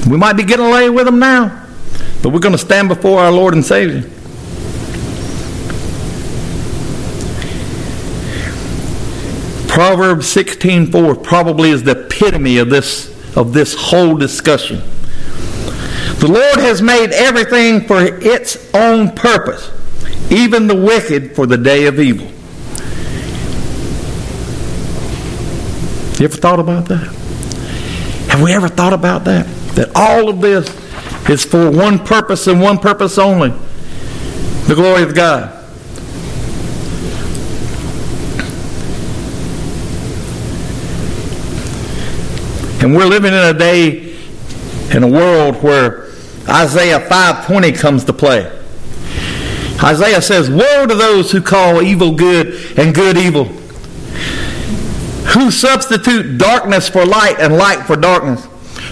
we 0.09 0.17
might 0.17 0.33
be 0.33 0.43
getting 0.43 0.65
away 0.65 0.89
with 0.89 1.05
them 1.05 1.19
now, 1.19 1.65
but 2.21 2.29
we're 2.29 2.39
going 2.39 2.51
to 2.51 2.57
stand 2.57 2.89
before 2.89 3.21
our 3.21 3.31
Lord 3.31 3.53
and 3.53 3.63
Savior. 3.63 4.01
Proverbs 9.69 10.27
16:4 10.27 11.23
probably 11.23 11.69
is 11.69 11.83
the 11.83 11.91
epitome 11.91 12.57
of 12.57 12.69
this 12.69 13.09
of 13.37 13.53
this 13.53 13.73
whole 13.75 14.17
discussion. 14.17 14.81
The 16.19 16.27
Lord 16.27 16.59
has 16.59 16.81
made 16.81 17.11
everything 17.11 17.87
for 17.87 18.01
its 18.03 18.57
own 18.73 19.15
purpose, 19.15 19.71
even 20.29 20.67
the 20.67 20.75
wicked 20.75 21.33
for 21.33 21.47
the 21.47 21.57
day 21.57 21.85
of 21.85 21.97
evil. 21.97 22.27
You 26.19 26.25
ever 26.25 26.35
thought 26.35 26.59
about 26.59 26.89
that? 26.89 27.07
Have 28.27 28.41
we 28.41 28.51
ever 28.51 28.67
thought 28.67 28.91
about 28.91 29.23
that? 29.23 29.47
That 29.75 29.91
all 29.95 30.27
of 30.27 30.41
this 30.41 30.67
is 31.29 31.45
for 31.45 31.71
one 31.71 31.99
purpose 31.99 32.47
and 32.47 32.59
one 32.59 32.79
purpose 32.79 33.17
only 33.17 33.53
the 34.67 34.75
glory 34.75 35.03
of 35.03 35.15
God. 35.15 35.55
And 42.83 42.93
we're 42.93 43.05
living 43.05 43.31
in 43.31 43.39
a 43.39 43.53
day, 43.53 44.17
in 44.91 45.03
a 45.03 45.07
world 45.07 45.63
where 45.63 46.08
Isaiah 46.49 46.99
5:20 46.99 47.71
comes 47.71 48.03
to 48.05 48.13
play. 48.13 48.47
Isaiah 49.83 50.21
says, 50.21 50.49
"Woe 50.49 50.85
to 50.87 50.95
those 50.95 51.31
who 51.31 51.41
call 51.41 51.81
evil 51.81 52.11
good 52.11 52.53
and 52.75 52.93
good 52.93 53.17
evil, 53.17 53.49
who 55.27 55.51
substitute 55.51 56.37
darkness 56.37 56.89
for 56.89 57.05
light 57.05 57.37
and 57.39 57.57
light 57.57 57.85
for 57.85 57.95
darkness, 57.95 58.41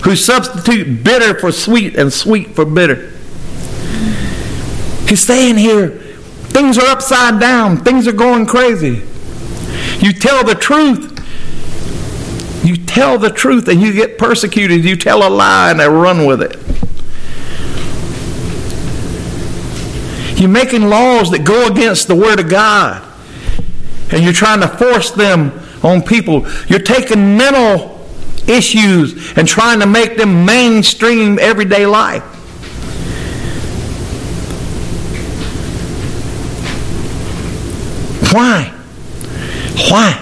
who 0.04 0.16
substitute 0.16 1.04
bitter 1.04 1.34
for 1.34 1.52
sweet 1.52 1.96
and 1.96 2.14
sweet 2.14 2.56
for 2.56 2.64
bitter." 2.64 3.10
He's 5.08 5.22
saying 5.22 5.58
here, 5.58 5.94
things 6.50 6.78
are 6.78 6.88
upside 6.88 7.40
down, 7.40 7.78
things 7.78 8.08
are 8.08 8.14
going 8.14 8.46
crazy. 8.46 9.02
You 10.00 10.14
tell 10.14 10.44
the 10.44 10.56
truth, 10.56 11.20
you 12.64 12.78
tell 12.78 13.18
the 13.18 13.30
truth 13.30 13.68
and 13.68 13.82
you 13.82 13.94
get 13.94 14.18
persecuted. 14.18 14.84
You 14.84 14.96
tell 14.96 15.26
a 15.26 15.30
lie 15.30 15.72
and 15.72 15.80
they 15.80 15.88
run 15.88 16.26
with 16.26 16.42
it. 16.42 16.58
You're 20.38 20.50
making 20.50 20.88
laws 20.88 21.32
that 21.32 21.44
go 21.44 21.68
against 21.68 22.08
the 22.08 22.16
Word 22.16 22.40
of 22.40 22.48
God. 22.48 23.04
And 24.12 24.24
you're 24.24 24.34
trying 24.34 24.62
to 24.62 24.68
force 24.68 25.12
them 25.12 25.52
on 25.84 26.04
people. 26.04 26.48
You're 26.68 26.80
taking 26.80 27.36
mental 27.36 28.08
issues 28.48 29.36
and 29.38 29.48
trying 29.48 29.80
to 29.80 29.88
make 29.88 30.16
them 30.16 30.46
mainstream 30.46 31.40
everyday 31.40 31.86
life. 31.88 32.24
Why? 38.32 38.74
Why? 39.90 40.14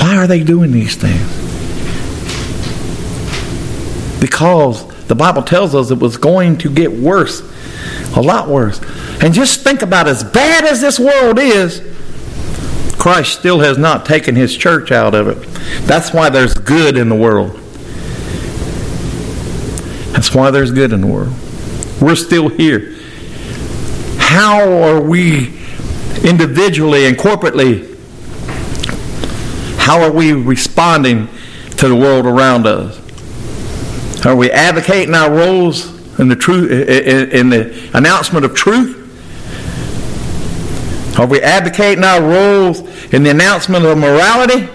Why 0.00 0.16
are 0.16 0.26
they 0.26 0.42
doing 0.42 0.72
these 0.72 0.96
things? 0.96 1.20
Because 4.20 4.93
the 5.08 5.14
Bible 5.14 5.42
tells 5.42 5.74
us 5.74 5.90
it 5.90 5.98
was 5.98 6.16
going 6.16 6.58
to 6.58 6.70
get 6.70 6.92
worse, 6.92 7.40
a 8.16 8.20
lot 8.20 8.48
worse. 8.48 8.80
And 9.22 9.34
just 9.34 9.60
think 9.60 9.82
about 9.82 10.08
as 10.08 10.24
bad 10.24 10.64
as 10.64 10.80
this 10.80 10.98
world 10.98 11.38
is, 11.38 11.82
Christ 12.98 13.38
still 13.38 13.60
has 13.60 13.76
not 13.76 14.06
taken 14.06 14.34
his 14.34 14.56
church 14.56 14.90
out 14.90 15.14
of 15.14 15.28
it. 15.28 15.42
That's 15.86 16.12
why 16.12 16.30
there's 16.30 16.54
good 16.54 16.96
in 16.96 17.08
the 17.08 17.14
world. 17.14 17.52
That's 20.12 20.34
why 20.34 20.50
there's 20.50 20.70
good 20.70 20.92
in 20.92 21.00
the 21.02 21.06
world. 21.06 21.34
We're 22.00 22.16
still 22.16 22.48
here. 22.48 22.96
How 24.18 24.82
are 24.82 25.00
we 25.00 25.60
individually 26.22 27.06
and 27.06 27.16
corporately 27.16 27.94
how 29.84 30.00
are 30.00 30.10
we 30.10 30.32
responding 30.32 31.28
to 31.76 31.88
the 31.88 31.94
world 31.94 32.24
around 32.24 32.66
us? 32.66 33.03
Are 34.24 34.34
we 34.34 34.50
advocating 34.50 35.14
our 35.14 35.30
roles 35.30 35.86
in 36.18 36.28
the 36.28 36.36
truth 36.36 36.70
in 36.70 37.50
the 37.50 37.90
announcement 37.92 38.46
of 38.46 38.54
truth? 38.54 39.02
Are 41.18 41.26
we 41.26 41.40
advocating 41.42 42.02
our 42.02 42.22
roles 42.22 42.80
in 43.12 43.22
the 43.22 43.30
announcement 43.30 43.84
of 43.84 43.98
morality? 43.98 44.68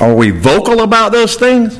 Are 0.00 0.14
we 0.14 0.30
vocal 0.30 0.82
about 0.82 1.12
those 1.12 1.36
things? 1.36 1.78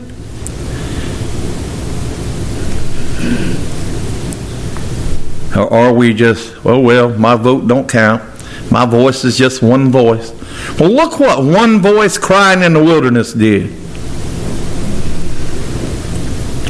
Or 5.55 5.71
are 5.71 5.93
we 5.93 6.15
just, 6.15 6.55
oh 6.65 6.81
well, 6.81 7.11
my 7.11 7.37
vote 7.37 7.69
don't 7.69 7.89
count. 7.89 8.23
My 8.71 8.87
voice 8.87 9.23
is 9.25 9.37
just 9.37 9.61
one 9.63 9.91
voice. 9.91 10.33
Well, 10.79 10.91
look 10.91 11.21
what 11.21 11.45
one 11.45 11.81
voice 11.81 12.19
crying 12.19 12.63
in 12.63 12.73
the 12.73 12.83
wilderness 12.83 13.33
did. 13.33 13.71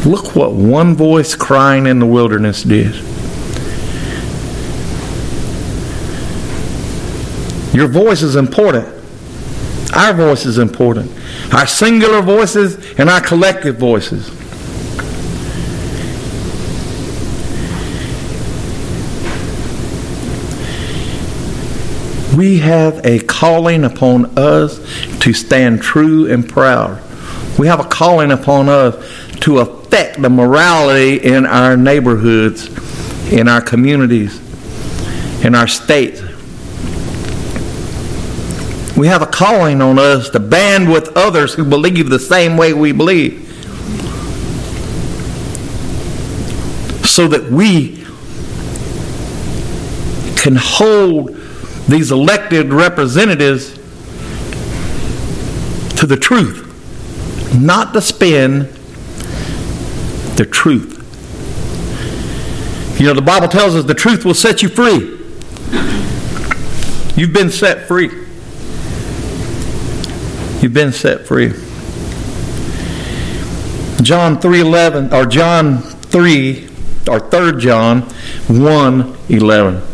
Look 0.04 0.34
what 0.34 0.52
one 0.52 0.96
voice 0.96 1.34
crying 1.34 1.86
in 1.86 1.98
the 2.00 2.06
wilderness 2.06 2.64
did. 2.64 2.94
Your 7.74 7.86
voice 7.86 8.22
is 8.22 8.36
important. 8.36 8.86
Our 9.94 10.12
voice 10.12 10.44
is 10.44 10.58
important. 10.58 11.10
Our 11.54 11.66
singular 11.66 12.20
voices 12.20 12.98
and 12.98 13.08
our 13.08 13.20
collective 13.20 13.76
voices. 13.76 14.30
We 22.36 22.58
have 22.60 23.04
a 23.04 23.18
calling 23.18 23.84
upon 23.84 24.38
us 24.38 24.78
to 25.20 25.34
stand 25.34 25.82
true 25.82 26.32
and 26.32 26.48
proud. 26.48 27.02
We 27.58 27.66
have 27.66 27.78
a 27.78 27.84
calling 27.84 28.32
upon 28.32 28.70
us 28.70 28.94
to 29.40 29.58
affect 29.58 30.22
the 30.22 30.30
morality 30.30 31.16
in 31.16 31.44
our 31.44 31.76
neighborhoods, 31.76 32.68
in 33.30 33.48
our 33.48 33.60
communities, 33.60 34.40
in 35.44 35.54
our 35.54 35.68
states. 35.68 36.22
We 38.96 39.08
have 39.08 39.20
a 39.20 39.26
calling 39.26 39.82
on 39.82 39.98
us 39.98 40.30
to 40.30 40.40
band 40.40 40.90
with 40.90 41.14
others 41.14 41.52
who 41.52 41.64
believe 41.66 42.08
the 42.08 42.18
same 42.18 42.56
way 42.56 42.72
we 42.72 42.92
believe. 42.92 43.40
So 47.04 47.28
that 47.28 47.50
we 47.50 47.98
can 50.40 50.56
hold 50.56 51.41
these 51.92 52.10
elected 52.10 52.72
representatives 52.72 53.74
to 55.98 56.06
the 56.06 56.16
truth, 56.16 57.54
not 57.54 57.92
to 57.92 58.00
spin, 58.00 58.60
the 60.36 60.48
truth. 60.50 60.98
You 62.98 63.06
know, 63.08 63.14
the 63.14 63.20
Bible 63.20 63.48
tells 63.48 63.74
us 63.74 63.84
the 63.84 63.94
truth 63.94 64.24
will 64.24 64.32
set 64.32 64.62
you 64.62 64.70
free. 64.70 65.18
You've 67.14 67.34
been 67.34 67.50
set 67.50 67.86
free. 67.86 68.10
You've 70.62 70.72
been 70.72 70.92
set 70.92 71.26
free. 71.26 71.52
John 74.02 74.40
3:11 74.40 75.12
or 75.12 75.26
John 75.26 75.82
3 75.82 76.68
or 77.06 77.20
3 77.20 77.60
John 77.60 78.02
1:11. 78.48 79.91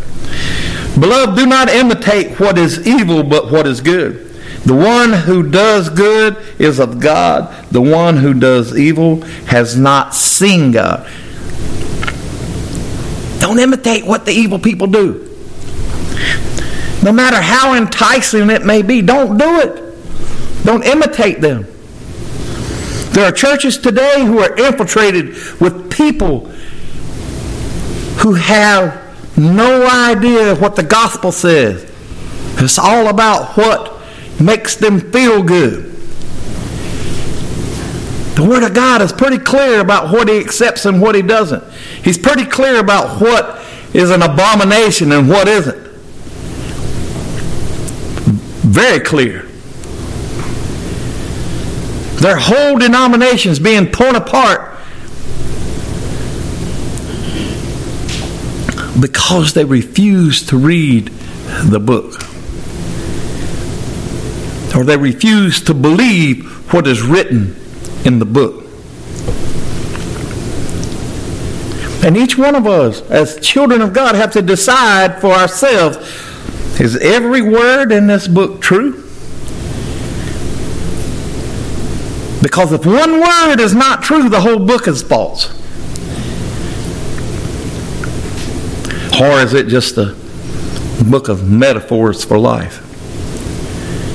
Beloved, 0.95 1.37
do 1.37 1.47
not 1.47 1.69
imitate 1.69 2.39
what 2.41 2.59
is 2.59 2.87
evil, 2.87 3.23
but 3.23 3.51
what 3.51 3.67
is 3.67 3.81
good. 3.81 4.29
The 4.65 4.75
one 4.75 5.13
who 5.13 5.49
does 5.49 5.89
good 5.89 6.37
is 6.59 6.79
of 6.79 7.01
God. 7.01 7.55
The 7.71 7.81
one 7.81 8.17
who 8.17 8.35
does 8.35 8.77
evil 8.77 9.23
has 9.47 9.79
not 9.79 10.15
seen 10.15 10.73
God. 10.73 11.09
Don't 13.41 13.59
imitate 13.59 14.05
what 14.05 14.27
the 14.27 14.33
evil 14.33 14.59
people 14.59 14.89
do. 14.89 15.25
No 17.03 17.13
matter 17.13 17.41
how 17.41 17.75
enticing 17.75 18.51
it 18.51 18.65
may 18.65 18.83
be, 18.83 19.01
don't 19.01 19.39
do 19.39 19.61
it. 19.61 20.65
Don't 20.65 20.85
imitate 20.85 21.41
them. 21.41 21.65
There 23.13 23.25
are 23.25 23.33
churches 23.33 23.79
today 23.79 24.25
who 24.25 24.41
are 24.41 24.55
infiltrated 24.57 25.29
with 25.61 25.91
people 25.91 26.47
who 28.19 28.35
have 28.35 29.08
no 29.39 29.87
idea 29.87 30.55
what 30.57 30.77
the 30.77 30.83
gospel 30.83 31.33
says. 31.33 31.85
It's 32.61 32.79
all 32.79 33.09
about 33.09 33.57
what 33.57 34.01
makes 34.41 34.77
them 34.77 35.01
feel 35.13 35.43
good. 35.43 35.85
The 38.35 38.45
Word 38.45 38.63
of 38.63 38.75
God 38.75 39.03
is 39.03 39.13
pretty 39.13 39.39
clear 39.39 39.81
about 39.81 40.13
what 40.13 40.29
He 40.29 40.39
accepts 40.39 40.85
and 40.85 41.01
what 41.01 41.15
He 41.15 41.23
doesn't. 41.23 41.65
He's 42.05 42.19
pretty 42.19 42.45
clear 42.45 42.79
about 42.79 43.21
what 43.21 43.65
is 43.95 44.11
an 44.11 44.23
abomination 44.23 45.13
and 45.13 45.29
what 45.29 45.49
isn't. 45.49 45.89
Very 48.63 49.01
clear. 49.01 49.43
Their 52.21 52.37
whole 52.37 52.79
denominations 52.79 53.59
being 53.59 53.91
torn 53.91 54.17
apart 54.17 54.68
because 59.01 59.55
they 59.55 59.65
refuse 59.65 60.45
to 60.47 60.57
read 60.57 61.09
the 61.65 61.81
book. 61.81 62.23
Or 64.77 64.85
they 64.85 64.97
refuse 64.97 65.61
to 65.63 65.75
believe 65.75 66.73
what 66.73 66.87
is 66.87 67.03
written 67.03 67.57
in 68.05 68.19
the 68.19 68.25
book. 68.25 68.65
And 72.05 72.17
each 72.17 72.39
one 72.39 72.55
of 72.55 72.67
us, 72.67 73.01
as 73.11 73.41
children 73.41 73.81
of 73.81 73.93
God, 73.93 74.15
have 74.15 74.33
to 74.33 74.43
decide 74.43 75.21
for 75.21 75.33
ourselves 75.33 75.97
is 76.81 76.97
every 76.97 77.43
word 77.43 77.91
in 77.91 78.07
this 78.07 78.29
book 78.29 78.61
true? 78.61 78.93
Because 82.41 82.73
if 82.73 82.87
one 82.87 83.21
word 83.21 83.57
is 83.59 83.75
not 83.75 84.03
true, 84.03 84.29
the 84.29 84.41
whole 84.41 84.61
book 84.61 84.87
is 84.87 85.03
false. 85.03 85.53
Or 89.21 89.41
is 89.41 89.53
it 89.53 89.67
just 89.67 89.99
a 89.99 90.15
book 91.05 91.29
of 91.29 91.51
metaphors 91.51 92.25
for 92.25 92.39
life? 92.39 92.85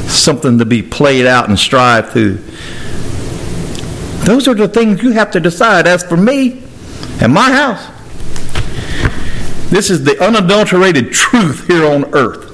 Something 0.09 0.59
to 0.59 0.65
be 0.65 0.81
played 0.81 1.25
out 1.25 1.49
and 1.49 1.59
strived 1.59 2.13
to. 2.13 2.35
Those 4.25 4.47
are 4.47 4.53
the 4.53 4.69
things 4.69 5.03
you 5.03 5.11
have 5.11 5.31
to 5.31 5.41
decide. 5.41 5.87
As 5.87 6.03
for 6.03 6.15
me 6.15 6.63
and 7.19 7.33
my 7.33 7.51
house, 7.51 7.89
this 9.69 9.89
is 9.89 10.05
the 10.05 10.23
unadulterated 10.23 11.11
truth 11.11 11.67
here 11.67 11.85
on 11.85 12.05
earth. 12.15 12.51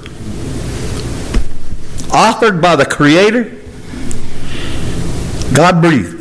Authored 2.10 2.62
by 2.62 2.76
the 2.76 2.86
Creator, 2.86 3.56
God 5.54 5.82
breathed. 5.82 6.19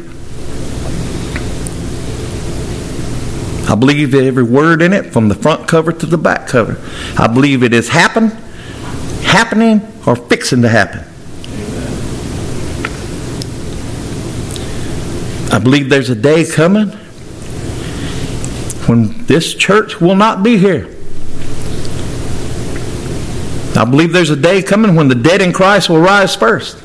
I 3.68 3.74
believe 3.74 4.14
every 4.14 4.42
word 4.42 4.80
in 4.80 4.94
it 4.94 5.12
from 5.12 5.28
the 5.28 5.34
front 5.34 5.68
cover 5.68 5.92
to 5.92 6.06
the 6.06 6.16
back 6.16 6.48
cover. 6.48 6.80
I 7.18 7.26
believe 7.26 7.62
it 7.62 7.74
is 7.74 7.90
happen, 7.90 8.28
happening, 9.22 9.82
or 10.06 10.16
fixing 10.16 10.62
to 10.62 10.70
happen. 10.70 11.04
I 15.52 15.58
believe 15.58 15.90
there's 15.90 16.08
a 16.08 16.14
day 16.14 16.46
coming 16.46 16.88
when 18.86 19.26
this 19.26 19.54
church 19.54 20.00
will 20.00 20.16
not 20.16 20.42
be 20.42 20.56
here. 20.56 20.94
I 23.76 23.84
believe 23.84 24.14
there's 24.14 24.30
a 24.30 24.36
day 24.36 24.62
coming 24.62 24.94
when 24.94 25.08
the 25.08 25.14
dead 25.14 25.42
in 25.42 25.52
Christ 25.52 25.90
will 25.90 26.00
rise 26.00 26.34
first. 26.34 26.78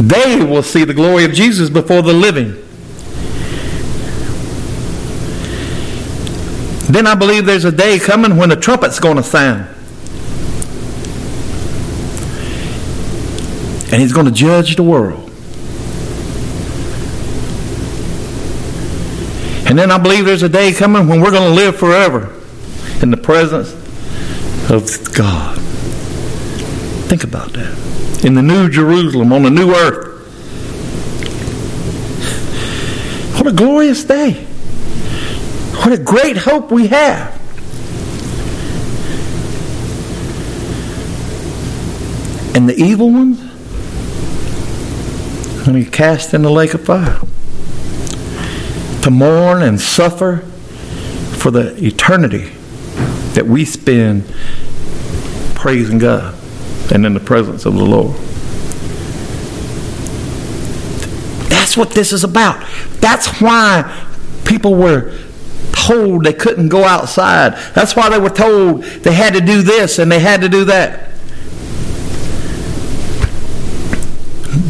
They 0.00 0.42
will 0.44 0.64
see 0.64 0.82
the 0.82 0.94
glory 0.94 1.24
of 1.24 1.32
Jesus 1.32 1.70
before 1.70 2.02
the 2.02 2.12
living. 2.12 2.56
Then 6.90 7.06
I 7.06 7.14
believe 7.14 7.46
there's 7.46 7.64
a 7.64 7.70
day 7.70 8.00
coming 8.00 8.36
when 8.36 8.48
the 8.48 8.56
trumpet's 8.56 8.98
going 8.98 9.16
to 9.16 9.22
sound. 9.22 9.68
And 13.92 14.02
he's 14.02 14.12
going 14.12 14.26
to 14.26 14.32
judge 14.32 14.74
the 14.74 14.82
world. 14.82 15.30
And 19.68 19.78
then 19.78 19.92
I 19.92 19.98
believe 19.98 20.24
there's 20.24 20.42
a 20.42 20.48
day 20.48 20.72
coming 20.72 21.06
when 21.06 21.20
we're 21.20 21.30
going 21.30 21.48
to 21.48 21.54
live 21.54 21.76
forever 21.76 22.34
in 23.00 23.12
the 23.12 23.16
presence 23.16 23.72
of 24.68 25.14
God. 25.14 25.58
Think 27.08 27.22
about 27.22 27.52
that. 27.52 28.24
In 28.24 28.34
the 28.34 28.42
new 28.42 28.68
Jerusalem, 28.68 29.32
on 29.32 29.44
the 29.44 29.50
new 29.50 29.72
earth. 29.72 30.08
What 33.36 33.46
a 33.46 33.52
glorious 33.52 34.02
day. 34.02 34.48
What 35.80 35.92
a 35.92 36.02
great 36.02 36.36
hope 36.36 36.70
we 36.70 36.88
have. 36.88 37.34
And 42.54 42.68
the 42.68 42.74
evil 42.76 43.10
ones 43.10 43.38
to 45.64 45.72
be 45.72 45.86
cast 45.86 46.34
in 46.34 46.42
the 46.42 46.50
lake 46.50 46.74
of 46.74 46.84
fire 46.84 47.20
to 49.02 49.10
mourn 49.10 49.62
and 49.62 49.80
suffer 49.80 50.38
for 51.38 51.50
the 51.50 51.74
eternity 51.82 52.52
that 53.32 53.46
we 53.46 53.64
spend 53.64 54.26
praising 55.54 55.96
God 55.96 56.34
and 56.92 57.06
in 57.06 57.14
the 57.14 57.20
presence 57.20 57.64
of 57.64 57.74
the 57.74 57.84
Lord. 57.84 58.16
That's 61.48 61.74
what 61.74 61.92
this 61.92 62.12
is 62.12 62.22
about. 62.22 62.66
That's 63.00 63.40
why 63.40 64.08
people 64.44 64.74
were 64.74 65.16
told 65.80 66.24
they 66.24 66.32
couldn't 66.32 66.68
go 66.68 66.84
outside. 66.84 67.54
That's 67.74 67.96
why 67.96 68.08
they 68.10 68.18
were 68.18 68.30
told 68.30 68.82
they 68.82 69.12
had 69.12 69.34
to 69.34 69.40
do 69.40 69.62
this 69.62 69.98
and 69.98 70.10
they 70.10 70.20
had 70.20 70.40
to 70.42 70.48
do 70.48 70.64
that. 70.66 71.08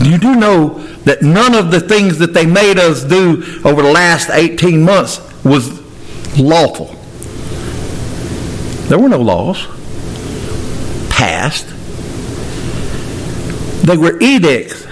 You 0.02 0.18
do 0.18 0.36
know 0.36 0.78
that 1.04 1.22
none 1.22 1.54
of 1.54 1.70
the 1.70 1.80
things 1.80 2.18
that 2.18 2.32
they 2.34 2.46
made 2.46 2.78
us 2.78 3.04
do 3.04 3.42
over 3.64 3.82
the 3.82 3.90
last 3.92 4.30
18 4.30 4.82
months 4.82 5.20
was 5.44 5.80
lawful. 6.38 6.96
There 8.88 8.98
were 8.98 9.08
no 9.08 9.20
laws 9.20 9.66
passed. 11.10 11.66
They 13.86 13.96
were 13.96 14.18
edicts 14.20 14.84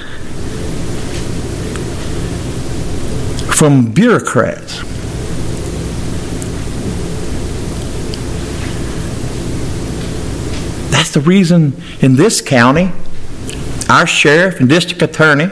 from 3.59 3.91
bureaucrats. 3.93 4.88
That's 10.91 11.13
the 11.13 11.21
reason 11.21 11.81
in 12.01 12.17
this 12.17 12.41
county, 12.41 12.93
our 13.89 14.07
sheriff 14.07 14.61
and 14.61 14.69
district 14.69 15.03
attorney 15.03 15.49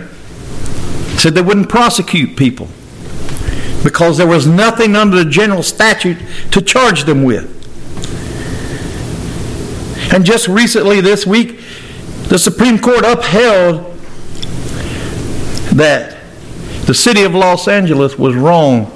said 1.18 1.34
they 1.34 1.42
wouldn't 1.42 1.68
prosecute 1.68 2.36
people 2.36 2.68
because 3.82 4.18
there 4.18 4.26
was 4.26 4.46
nothing 4.46 4.96
under 4.96 5.22
the 5.22 5.30
general 5.30 5.62
statute 5.62 6.18
to 6.50 6.60
charge 6.60 7.04
them 7.04 7.22
with. 7.22 7.52
And 10.12 10.24
just 10.24 10.48
recently 10.48 11.00
this 11.00 11.26
week, 11.26 11.60
the 12.28 12.38
Supreme 12.38 12.78
Court 12.78 13.04
upheld 13.04 13.92
that 15.76 16.16
the 16.86 16.94
city 16.94 17.22
of 17.22 17.34
Los 17.34 17.68
Angeles 17.68 18.18
was 18.18 18.34
wrong 18.34 18.86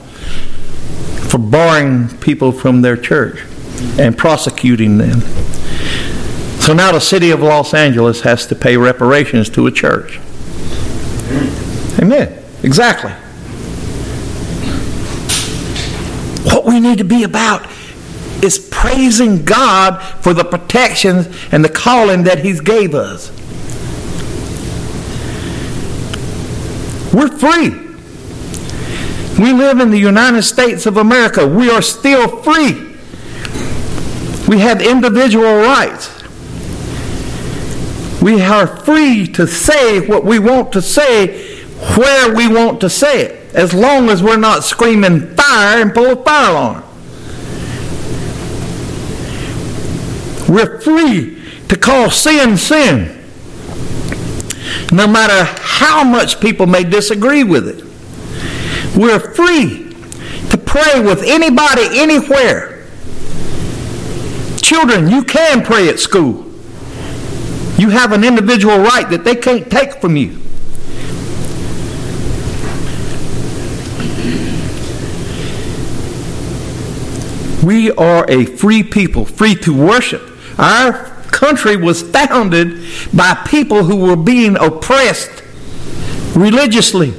for 1.29 1.39
barring 1.39 2.09
people 2.19 2.53
from 2.53 2.83
their 2.83 2.97
church 2.97 3.45
and 3.99 4.17
prosecuting 4.17 4.99
them. 4.99 5.21
So 6.61 6.75
now 6.75 6.93
the 6.93 7.01
city 7.01 7.31
of 7.31 7.41
Los 7.41 7.75
Angeles 7.75 8.21
has 8.21 8.47
to 8.47 8.55
pay 8.55 8.77
reparations 8.77 9.49
to 9.51 9.67
a 9.67 9.73
church. 9.73 10.21
Amen. 11.99 12.45
Exactly. 12.63 13.13
What 16.45 16.65
we 16.65 16.79
need 16.79 16.99
to 16.99 17.05
be 17.05 17.25
about 17.25 17.67
is 18.43 18.59
praising 18.71 19.45
God 19.45 20.01
for 20.23 20.33
the 20.35 20.45
protections 20.45 21.29
and 21.51 21.65
the 21.65 21.69
calling 21.69 22.25
that 22.25 22.41
He's 22.41 22.61
gave 22.61 22.95
us. 22.95 23.31
We're 27.13 27.37
free. 27.37 27.71
We 29.43 29.53
live 29.55 29.81
in 29.81 29.91
the 29.91 29.99
United 29.99 30.43
States 30.43 30.85
of 30.85 30.99
America. 30.99 31.47
We 31.47 31.71
are 31.71 31.83
still 31.83 32.43
free. 32.43 32.97
We 34.47 34.61
have 34.61 34.83
individual 34.83 35.57
rights. 35.57 36.20
We 38.23 38.43
are 38.43 38.67
free 38.67 39.27
to 39.29 39.47
say 39.47 40.07
what 40.07 40.25
we 40.25 40.39
want 40.39 40.73
to 40.73 40.83
say 40.83 41.61
where 41.97 42.35
we 42.35 42.47
want 42.47 42.81
to 42.83 42.91
say 42.91 43.23
it, 43.23 43.55
as 43.55 43.73
long 43.73 44.11
as 44.11 44.23
we're 44.23 44.37
not 44.37 44.65
screaming 44.65 45.35
fire 45.35 45.81
and 45.81 45.95
pull 45.95 46.11
a 46.11 46.25
fire 46.25 46.51
alarm. 46.51 46.85
We're 50.47 50.81
free 50.81 51.43
to 51.69 51.77
call 51.77 52.11
sin 52.11 52.59
sin, 52.59 53.19
no 54.93 55.07
matter 55.07 55.45
how 55.63 56.05
much 56.05 56.41
people 56.41 56.67
may 56.67 56.85
disagree 56.85 57.45
with 57.45 57.67
it. 57.67 57.85
We're 58.95 59.21
free 59.21 59.95
to 60.51 60.59
pray 60.59 61.01
with 61.01 61.23
anybody 61.23 61.87
anywhere. 61.93 62.85
Children, 64.61 65.09
you 65.09 65.25
can 65.25 65.65
pray 65.65 65.89
at 65.89 65.99
school. 65.99 66.50
You 67.81 67.89
have 67.89 68.13
an 68.13 68.25
individual 68.25 68.77
right 68.77 69.09
that 69.09 69.25
they 69.25 69.35
can't 69.35 69.71
take 69.71 70.03
from 70.03 70.15
you. 70.15 70.39
We 77.67 77.91
are 77.93 78.31
a 78.31 78.45
free 78.45 78.83
people, 78.83 79.25
free 79.25 79.55
to 79.55 79.75
worship. 79.75 80.21
Our 80.59 81.07
country 81.33 81.77
was 81.79 82.03
founded 82.03 82.85
by 83.15 83.33
people 83.47 83.85
who 83.85 83.97
were 83.97 84.15
being 84.15 84.59
oppressed 84.59 85.43
religiously. 86.37 87.15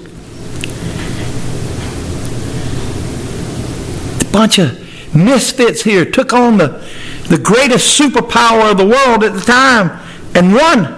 A 4.19 4.31
bunch 4.31 4.59
of 4.59 5.15
misfits 5.15 5.81
here 5.81 6.05
took 6.05 6.33
on 6.33 6.59
the, 6.59 6.87
the 7.29 7.39
greatest 7.39 7.99
superpower 7.99 8.69
of 8.69 8.77
the 8.77 8.85
world 8.85 9.23
at 9.23 9.33
the 9.33 9.41
time 9.41 9.97
and 10.35 10.53
won. 10.53 10.97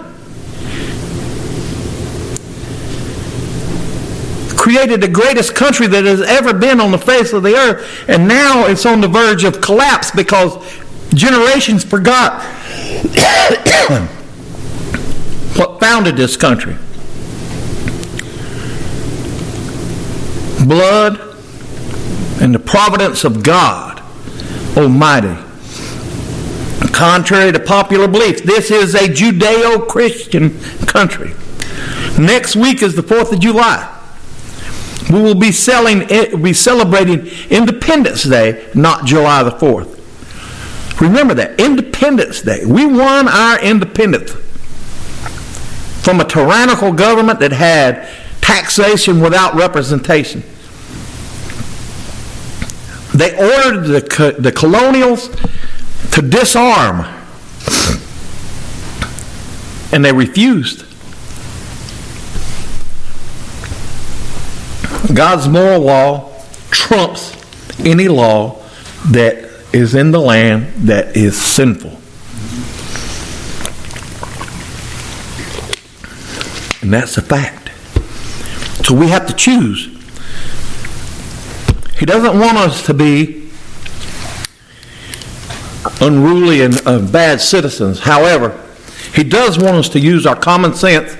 Created 4.56 5.00
the 5.00 5.08
greatest 5.08 5.54
country 5.54 5.86
that 5.86 6.04
has 6.04 6.22
ever 6.22 6.54
been 6.54 6.80
on 6.80 6.90
the 6.90 6.98
face 6.98 7.32
of 7.32 7.42
the 7.42 7.54
earth, 7.54 8.04
and 8.08 8.26
now 8.26 8.66
it's 8.66 8.86
on 8.86 9.00
the 9.00 9.08
verge 9.08 9.44
of 9.44 9.60
collapse 9.60 10.10
because 10.10 10.56
generations 11.14 11.84
forgot 11.84 12.42
what 15.56 15.80
founded 15.80 16.16
this 16.16 16.36
country. 16.36 16.76
Blood 20.66 21.20
and 22.40 22.54
the 22.54 22.58
providence 22.58 23.24
of 23.24 23.42
God 23.42 24.02
Almighty. 24.76 25.36
Contrary 26.94 27.50
to 27.50 27.58
popular 27.58 28.06
belief, 28.06 28.44
this 28.44 28.70
is 28.70 28.94
a 28.94 29.08
Judeo 29.08 29.88
Christian 29.88 30.56
country. 30.86 31.34
Next 32.16 32.54
week 32.54 32.82
is 32.82 32.94
the 32.94 33.02
4th 33.02 33.32
of 33.32 33.40
July. 33.40 33.90
We 35.10 35.20
will 35.20 35.34
be, 35.34 35.50
selling, 35.50 36.02
eh, 36.04 36.36
be 36.36 36.52
celebrating 36.52 37.26
Independence 37.50 38.22
Day, 38.22 38.70
not 38.76 39.06
July 39.06 39.42
the 39.42 39.50
4th. 39.50 41.00
Remember 41.00 41.34
that. 41.34 41.58
Independence 41.60 42.42
Day. 42.42 42.64
We 42.64 42.86
won 42.86 43.26
our 43.26 43.60
independence 43.60 44.30
from 46.04 46.20
a 46.20 46.24
tyrannical 46.24 46.92
government 46.92 47.40
that 47.40 47.50
had 47.50 48.08
taxation 48.40 49.20
without 49.20 49.54
representation. 49.56 50.44
They 53.14 53.36
ordered 53.36 53.84
the, 53.84 54.36
the 54.38 54.52
colonials 54.52 55.28
to 56.14 56.22
disarm, 56.22 57.00
and 59.92 60.04
they 60.04 60.12
refused. 60.12 60.84
God's 65.12 65.48
moral 65.48 65.80
law 65.80 66.32
trumps 66.70 67.36
any 67.80 68.06
law 68.06 68.62
that 69.10 69.50
is 69.72 69.96
in 69.96 70.12
the 70.12 70.20
land 70.20 70.72
that 70.86 71.16
is 71.16 71.36
sinful. 71.36 71.90
And 76.80 76.92
that's 76.92 77.18
a 77.18 77.22
fact. 77.22 77.70
So 78.86 78.94
we 78.94 79.08
have 79.08 79.26
to 79.26 79.34
choose. 79.34 79.88
He 81.98 82.06
doesn't 82.06 82.38
want 82.38 82.56
us 82.56 82.86
to 82.86 82.94
be 82.94 83.43
unruly 86.00 86.62
and 86.62 86.74
uh, 86.86 87.00
bad 87.10 87.40
citizens. 87.40 88.00
However, 88.00 88.60
he 89.14 89.24
does 89.24 89.58
want 89.58 89.76
us 89.76 89.88
to 89.90 90.00
use 90.00 90.26
our 90.26 90.36
common 90.36 90.74
sense 90.74 91.16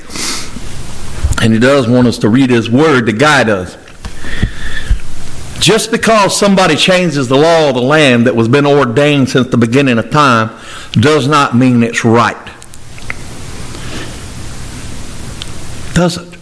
and 1.42 1.52
he 1.52 1.58
does 1.58 1.86
want 1.86 2.06
us 2.06 2.18
to 2.18 2.28
read 2.28 2.50
his 2.50 2.70
word 2.70 3.06
to 3.06 3.12
guide 3.12 3.48
us. 3.50 3.76
Just 5.60 5.90
because 5.90 6.38
somebody 6.38 6.74
changes 6.76 7.28
the 7.28 7.36
law 7.36 7.68
of 7.68 7.74
the 7.74 7.82
land 7.82 8.26
that 8.26 8.34
was 8.34 8.48
been 8.48 8.66
ordained 8.66 9.28
since 9.30 9.48
the 9.48 9.56
beginning 9.56 9.98
of 9.98 10.10
time 10.10 10.50
does 10.92 11.28
not 11.28 11.54
mean 11.54 11.82
it's 11.82 12.04
right. 12.04 12.36
Does 15.94 16.16
it? 16.16 16.34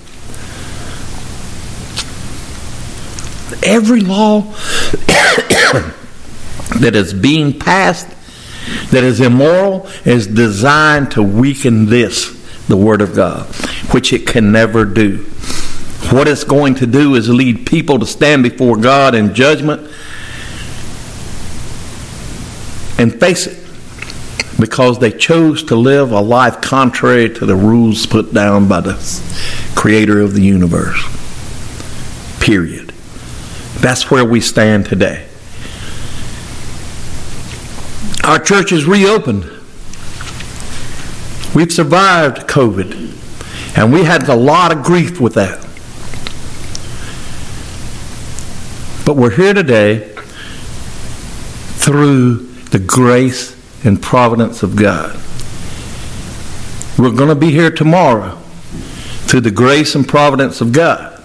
Every 3.65 4.01
law 4.01 4.41
that 6.81 6.93
is 6.95 7.13
being 7.13 7.59
passed 7.59 8.09
that 8.91 9.05
is 9.05 9.21
immoral 9.21 9.87
is 10.05 10.27
designed 10.27 11.11
to 11.13 11.23
weaken 11.23 11.87
this, 11.87 12.31
the 12.67 12.77
Word 12.77 13.01
of 13.01 13.15
God, 13.15 13.47
which 13.93 14.13
it 14.13 14.27
can 14.27 14.53
never 14.53 14.85
do. 14.85 15.19
What 16.11 16.29
it's 16.29 16.45
going 16.45 16.75
to 16.77 16.87
do 16.87 17.15
is 17.15 17.29
lead 17.29 17.67
people 17.67 17.99
to 17.99 18.07
stand 18.07 18.43
before 18.43 18.77
God 18.77 19.15
in 19.15 19.35
judgment 19.35 19.81
and 22.99 23.19
face 23.19 23.47
it 23.47 23.59
because 24.61 24.99
they 24.99 25.11
chose 25.11 25.65
to 25.65 25.75
live 25.75 26.13
a 26.13 26.21
life 26.21 26.61
contrary 26.61 27.33
to 27.35 27.47
the 27.47 27.57
rules 27.57 28.07
put 28.07 28.33
down 28.33 28.69
by 28.69 28.81
the 28.81 28.95
creator 29.75 30.21
of 30.21 30.35
the 30.35 30.43
universe. 30.43 31.03
Period. 32.41 32.91
That's 33.81 34.11
where 34.11 34.25
we 34.25 34.41
stand 34.41 34.87
today. 34.87 35.27
Our 38.25 38.39
church 38.39 38.71
is 38.71 38.85
reopened. 38.85 39.45
We've 41.55 41.73
survived 41.73 42.49
COVID, 42.49 43.77
and 43.77 43.93
we 43.93 44.05
had 44.05 44.29
a 44.29 44.37
lot 44.37 44.71
of 44.71 44.85
grief 44.85 45.21
with 45.21 45.35
that. 45.35 45.59
But 49.05 49.17
we're 49.17 49.31
here 49.31 49.53
today 49.53 50.15
through 51.79 52.47
the 52.71 52.79
grace 52.79 53.57
and 53.85 54.01
providence 54.01 54.63
of 54.63 54.77
God. 54.77 55.17
We're 56.97 57.11
going 57.11 57.29
to 57.29 57.35
be 57.35 57.51
here 57.51 57.73
tomorrow 57.73 58.37
through 59.27 59.41
the 59.41 59.51
grace 59.51 59.97
and 59.97 60.07
providence 60.07 60.61
of 60.61 60.73
God. 60.73 61.21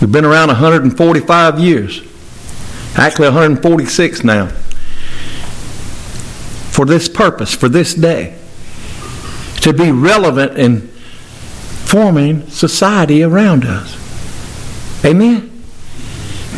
We've 0.00 0.10
been 0.10 0.24
around 0.24 0.48
145 0.48 1.60
years, 1.60 2.00
actually 2.96 3.28
146 3.28 4.24
now, 4.24 4.50
for 6.76 6.84
this 6.84 7.08
purpose, 7.08 7.54
for 7.54 7.70
this 7.70 7.94
day, 7.94 8.36
to 9.62 9.72
be 9.72 9.90
relevant 9.90 10.58
in 10.58 10.82
forming 11.86 12.46
society 12.50 13.22
around 13.22 13.64
us. 13.64 13.96
Amen? 15.02 15.50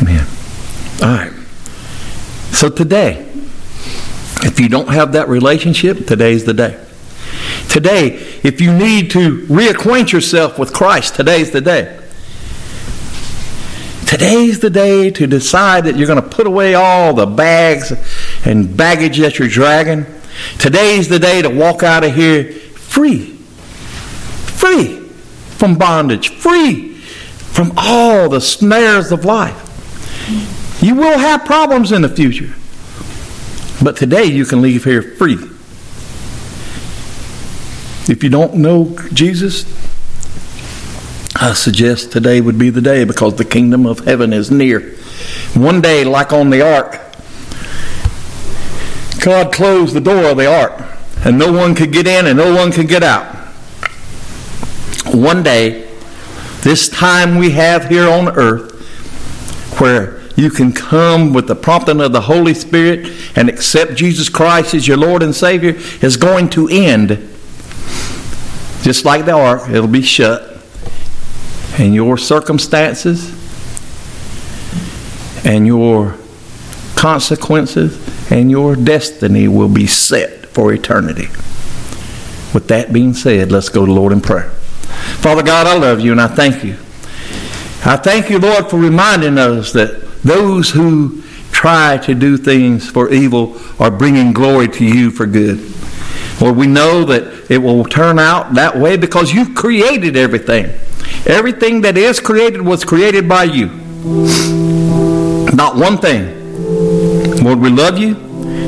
Amen. 0.01 0.27
All 1.01 1.07
right. 1.07 1.31
So 2.51 2.67
today, 2.67 3.31
if 4.43 4.59
you 4.59 4.67
don't 4.67 4.89
have 4.89 5.13
that 5.13 5.29
relationship, 5.29 6.05
today's 6.05 6.43
the 6.43 6.53
day. 6.53 6.77
Today, 7.69 8.15
if 8.43 8.59
you 8.59 8.73
need 8.73 9.11
to 9.11 9.43
reacquaint 9.43 10.11
yourself 10.11 10.59
with 10.59 10.73
Christ, 10.73 11.15
today's 11.15 11.51
the 11.51 11.61
day. 11.61 11.97
Today's 14.05 14.59
the 14.59 14.69
day 14.69 15.11
to 15.11 15.27
decide 15.27 15.85
that 15.85 15.95
you're 15.95 16.07
going 16.07 16.21
to 16.21 16.27
put 16.27 16.45
away 16.45 16.73
all 16.73 17.13
the 17.13 17.27
bags 17.27 17.93
and 18.45 18.75
baggage 18.75 19.17
that 19.19 19.39
you're 19.39 19.47
dragging. 19.47 20.05
Today's 20.57 21.07
the 21.07 21.19
day 21.19 21.41
to 21.41 21.49
walk 21.49 21.83
out 21.83 22.03
of 22.03 22.13
here 22.15 22.51
free. 22.53 23.35
Free 24.55 24.99
from 24.99 25.77
bondage. 25.77 26.29
Free 26.29 26.93
from 26.93 27.73
all 27.77 28.29
the 28.29 28.41
snares 28.41 29.11
of 29.11 29.25
life. 29.25 29.65
You 30.81 30.95
will 30.95 31.17
have 31.17 31.45
problems 31.45 31.91
in 31.91 32.01
the 32.01 32.09
future. 32.09 32.53
But 33.83 33.97
today 33.97 34.25
you 34.25 34.45
can 34.45 34.61
leave 34.61 34.83
here 34.83 35.01
free. 35.01 35.37
If 38.09 38.23
you 38.23 38.29
don't 38.29 38.55
know 38.55 38.97
Jesus, 39.13 39.65
I 41.35 41.53
suggest 41.53 42.11
today 42.11 42.41
would 42.41 42.57
be 42.57 42.69
the 42.69 42.81
day 42.81 43.03
because 43.03 43.35
the 43.35 43.45
kingdom 43.45 43.85
of 43.85 43.99
heaven 43.99 44.33
is 44.33 44.51
near. 44.51 44.95
One 45.53 45.79
day, 45.79 46.03
like 46.03 46.33
on 46.33 46.49
the 46.49 46.61
ark, 46.61 46.99
God 49.21 49.53
closed 49.53 49.93
the 49.93 50.01
door 50.01 50.25
of 50.25 50.37
the 50.37 50.45
ark, 50.45 50.81
and 51.25 51.37
no 51.37 51.51
one 51.51 51.75
could 51.75 51.91
get 51.91 52.07
in 52.07 52.27
and 52.27 52.37
no 52.37 52.55
one 52.55 52.71
could 52.71 52.87
get 52.87 53.03
out. 53.03 53.35
One 55.13 55.43
day, 55.43 55.89
this 56.61 56.87
time 56.87 57.37
we 57.37 57.51
have 57.51 57.89
here 57.89 58.09
on 58.09 58.29
earth, 58.29 58.75
where 59.79 60.21
you 60.35 60.49
can 60.49 60.71
come 60.71 61.33
with 61.33 61.47
the 61.47 61.55
prompting 61.55 61.99
of 61.99 62.13
the 62.13 62.21
Holy 62.21 62.53
Spirit 62.53 63.11
and 63.35 63.49
accept 63.49 63.95
Jesus 63.95 64.29
Christ 64.29 64.73
as 64.73 64.87
your 64.87 64.97
Lord 64.97 65.21
and 65.21 65.35
Savior, 65.35 65.75
is 66.01 66.15
going 66.15 66.49
to 66.51 66.69
end. 66.69 67.09
Just 68.81 69.03
like 69.03 69.25
the 69.25 69.33
ark, 69.33 69.69
it'll 69.69 69.87
be 69.87 70.01
shut 70.01 70.57
and 71.77 71.93
your 71.93 72.17
circumstances 72.17 73.35
and 75.45 75.65
your 75.65 76.17
consequences 76.95 78.08
and 78.29 78.51
your 78.51 78.75
destiny 78.75 79.47
will 79.47 79.69
be 79.69 79.87
set 79.87 80.45
for 80.47 80.73
eternity. 80.73 81.27
With 82.53 82.67
that 82.67 82.91
being 82.91 83.13
said, 83.13 83.51
let's 83.51 83.69
go 83.69 83.85
to 83.85 83.91
Lord 83.91 84.11
in 84.11 84.21
prayer. 84.21 84.49
Father 85.21 85.43
God, 85.43 85.67
I 85.67 85.77
love 85.77 85.99
you 85.99 86.11
and 86.11 86.21
I 86.21 86.27
thank 86.27 86.63
you. 86.63 86.73
I 87.85 87.95
thank 87.95 88.29
you, 88.29 88.39
Lord, 88.39 88.69
for 88.69 88.77
reminding 88.77 89.37
us 89.37 89.71
that 89.73 90.01
those 90.23 90.69
who 90.69 91.21
try 91.51 91.97
to 91.97 92.13
do 92.13 92.37
things 92.37 92.89
for 92.89 93.09
evil 93.09 93.57
are 93.79 93.91
bringing 93.91 94.33
glory 94.33 94.67
to 94.67 94.85
you 94.85 95.11
for 95.11 95.25
good. 95.25 95.59
Lord, 96.41 96.55
we 96.55 96.67
know 96.67 97.03
that 97.05 97.51
it 97.51 97.57
will 97.57 97.83
turn 97.83 98.19
out 98.19 98.53
that 98.55 98.77
way 98.77 98.97
because 98.97 99.33
you 99.33 99.53
created 99.53 100.15
everything. 100.15 100.65
Everything 101.25 101.81
that 101.81 101.97
is 101.97 102.19
created 102.19 102.61
was 102.61 102.85
created 102.85 103.27
by 103.27 103.43
you. 103.43 103.67
Not 105.53 105.75
one 105.75 105.97
thing. 105.97 106.38
Lord, 107.41 107.59
we 107.59 107.69
love 107.69 107.97
you. 107.97 108.15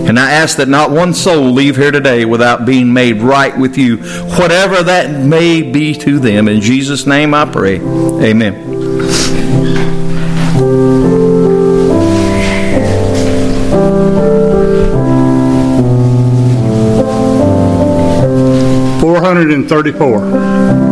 And 0.01 0.19
I 0.19 0.31
ask 0.31 0.57
that 0.57 0.67
not 0.67 0.89
one 0.91 1.13
soul 1.13 1.51
leave 1.51 1.77
here 1.77 1.91
today 1.91 2.25
without 2.25 2.65
being 2.65 2.91
made 2.91 3.21
right 3.21 3.55
with 3.57 3.77
you, 3.77 3.97
whatever 4.37 4.81
that 4.83 5.11
may 5.23 5.61
be 5.61 5.93
to 5.95 6.17
them. 6.19 6.47
In 6.47 6.59
Jesus' 6.59 7.05
name 7.05 7.33
I 7.33 7.45
pray. 7.45 7.79
Amen. 7.79 8.69
Four 18.99 19.19
hundred 19.21 19.51
and 19.51 19.69
thirty-four. 19.69 20.90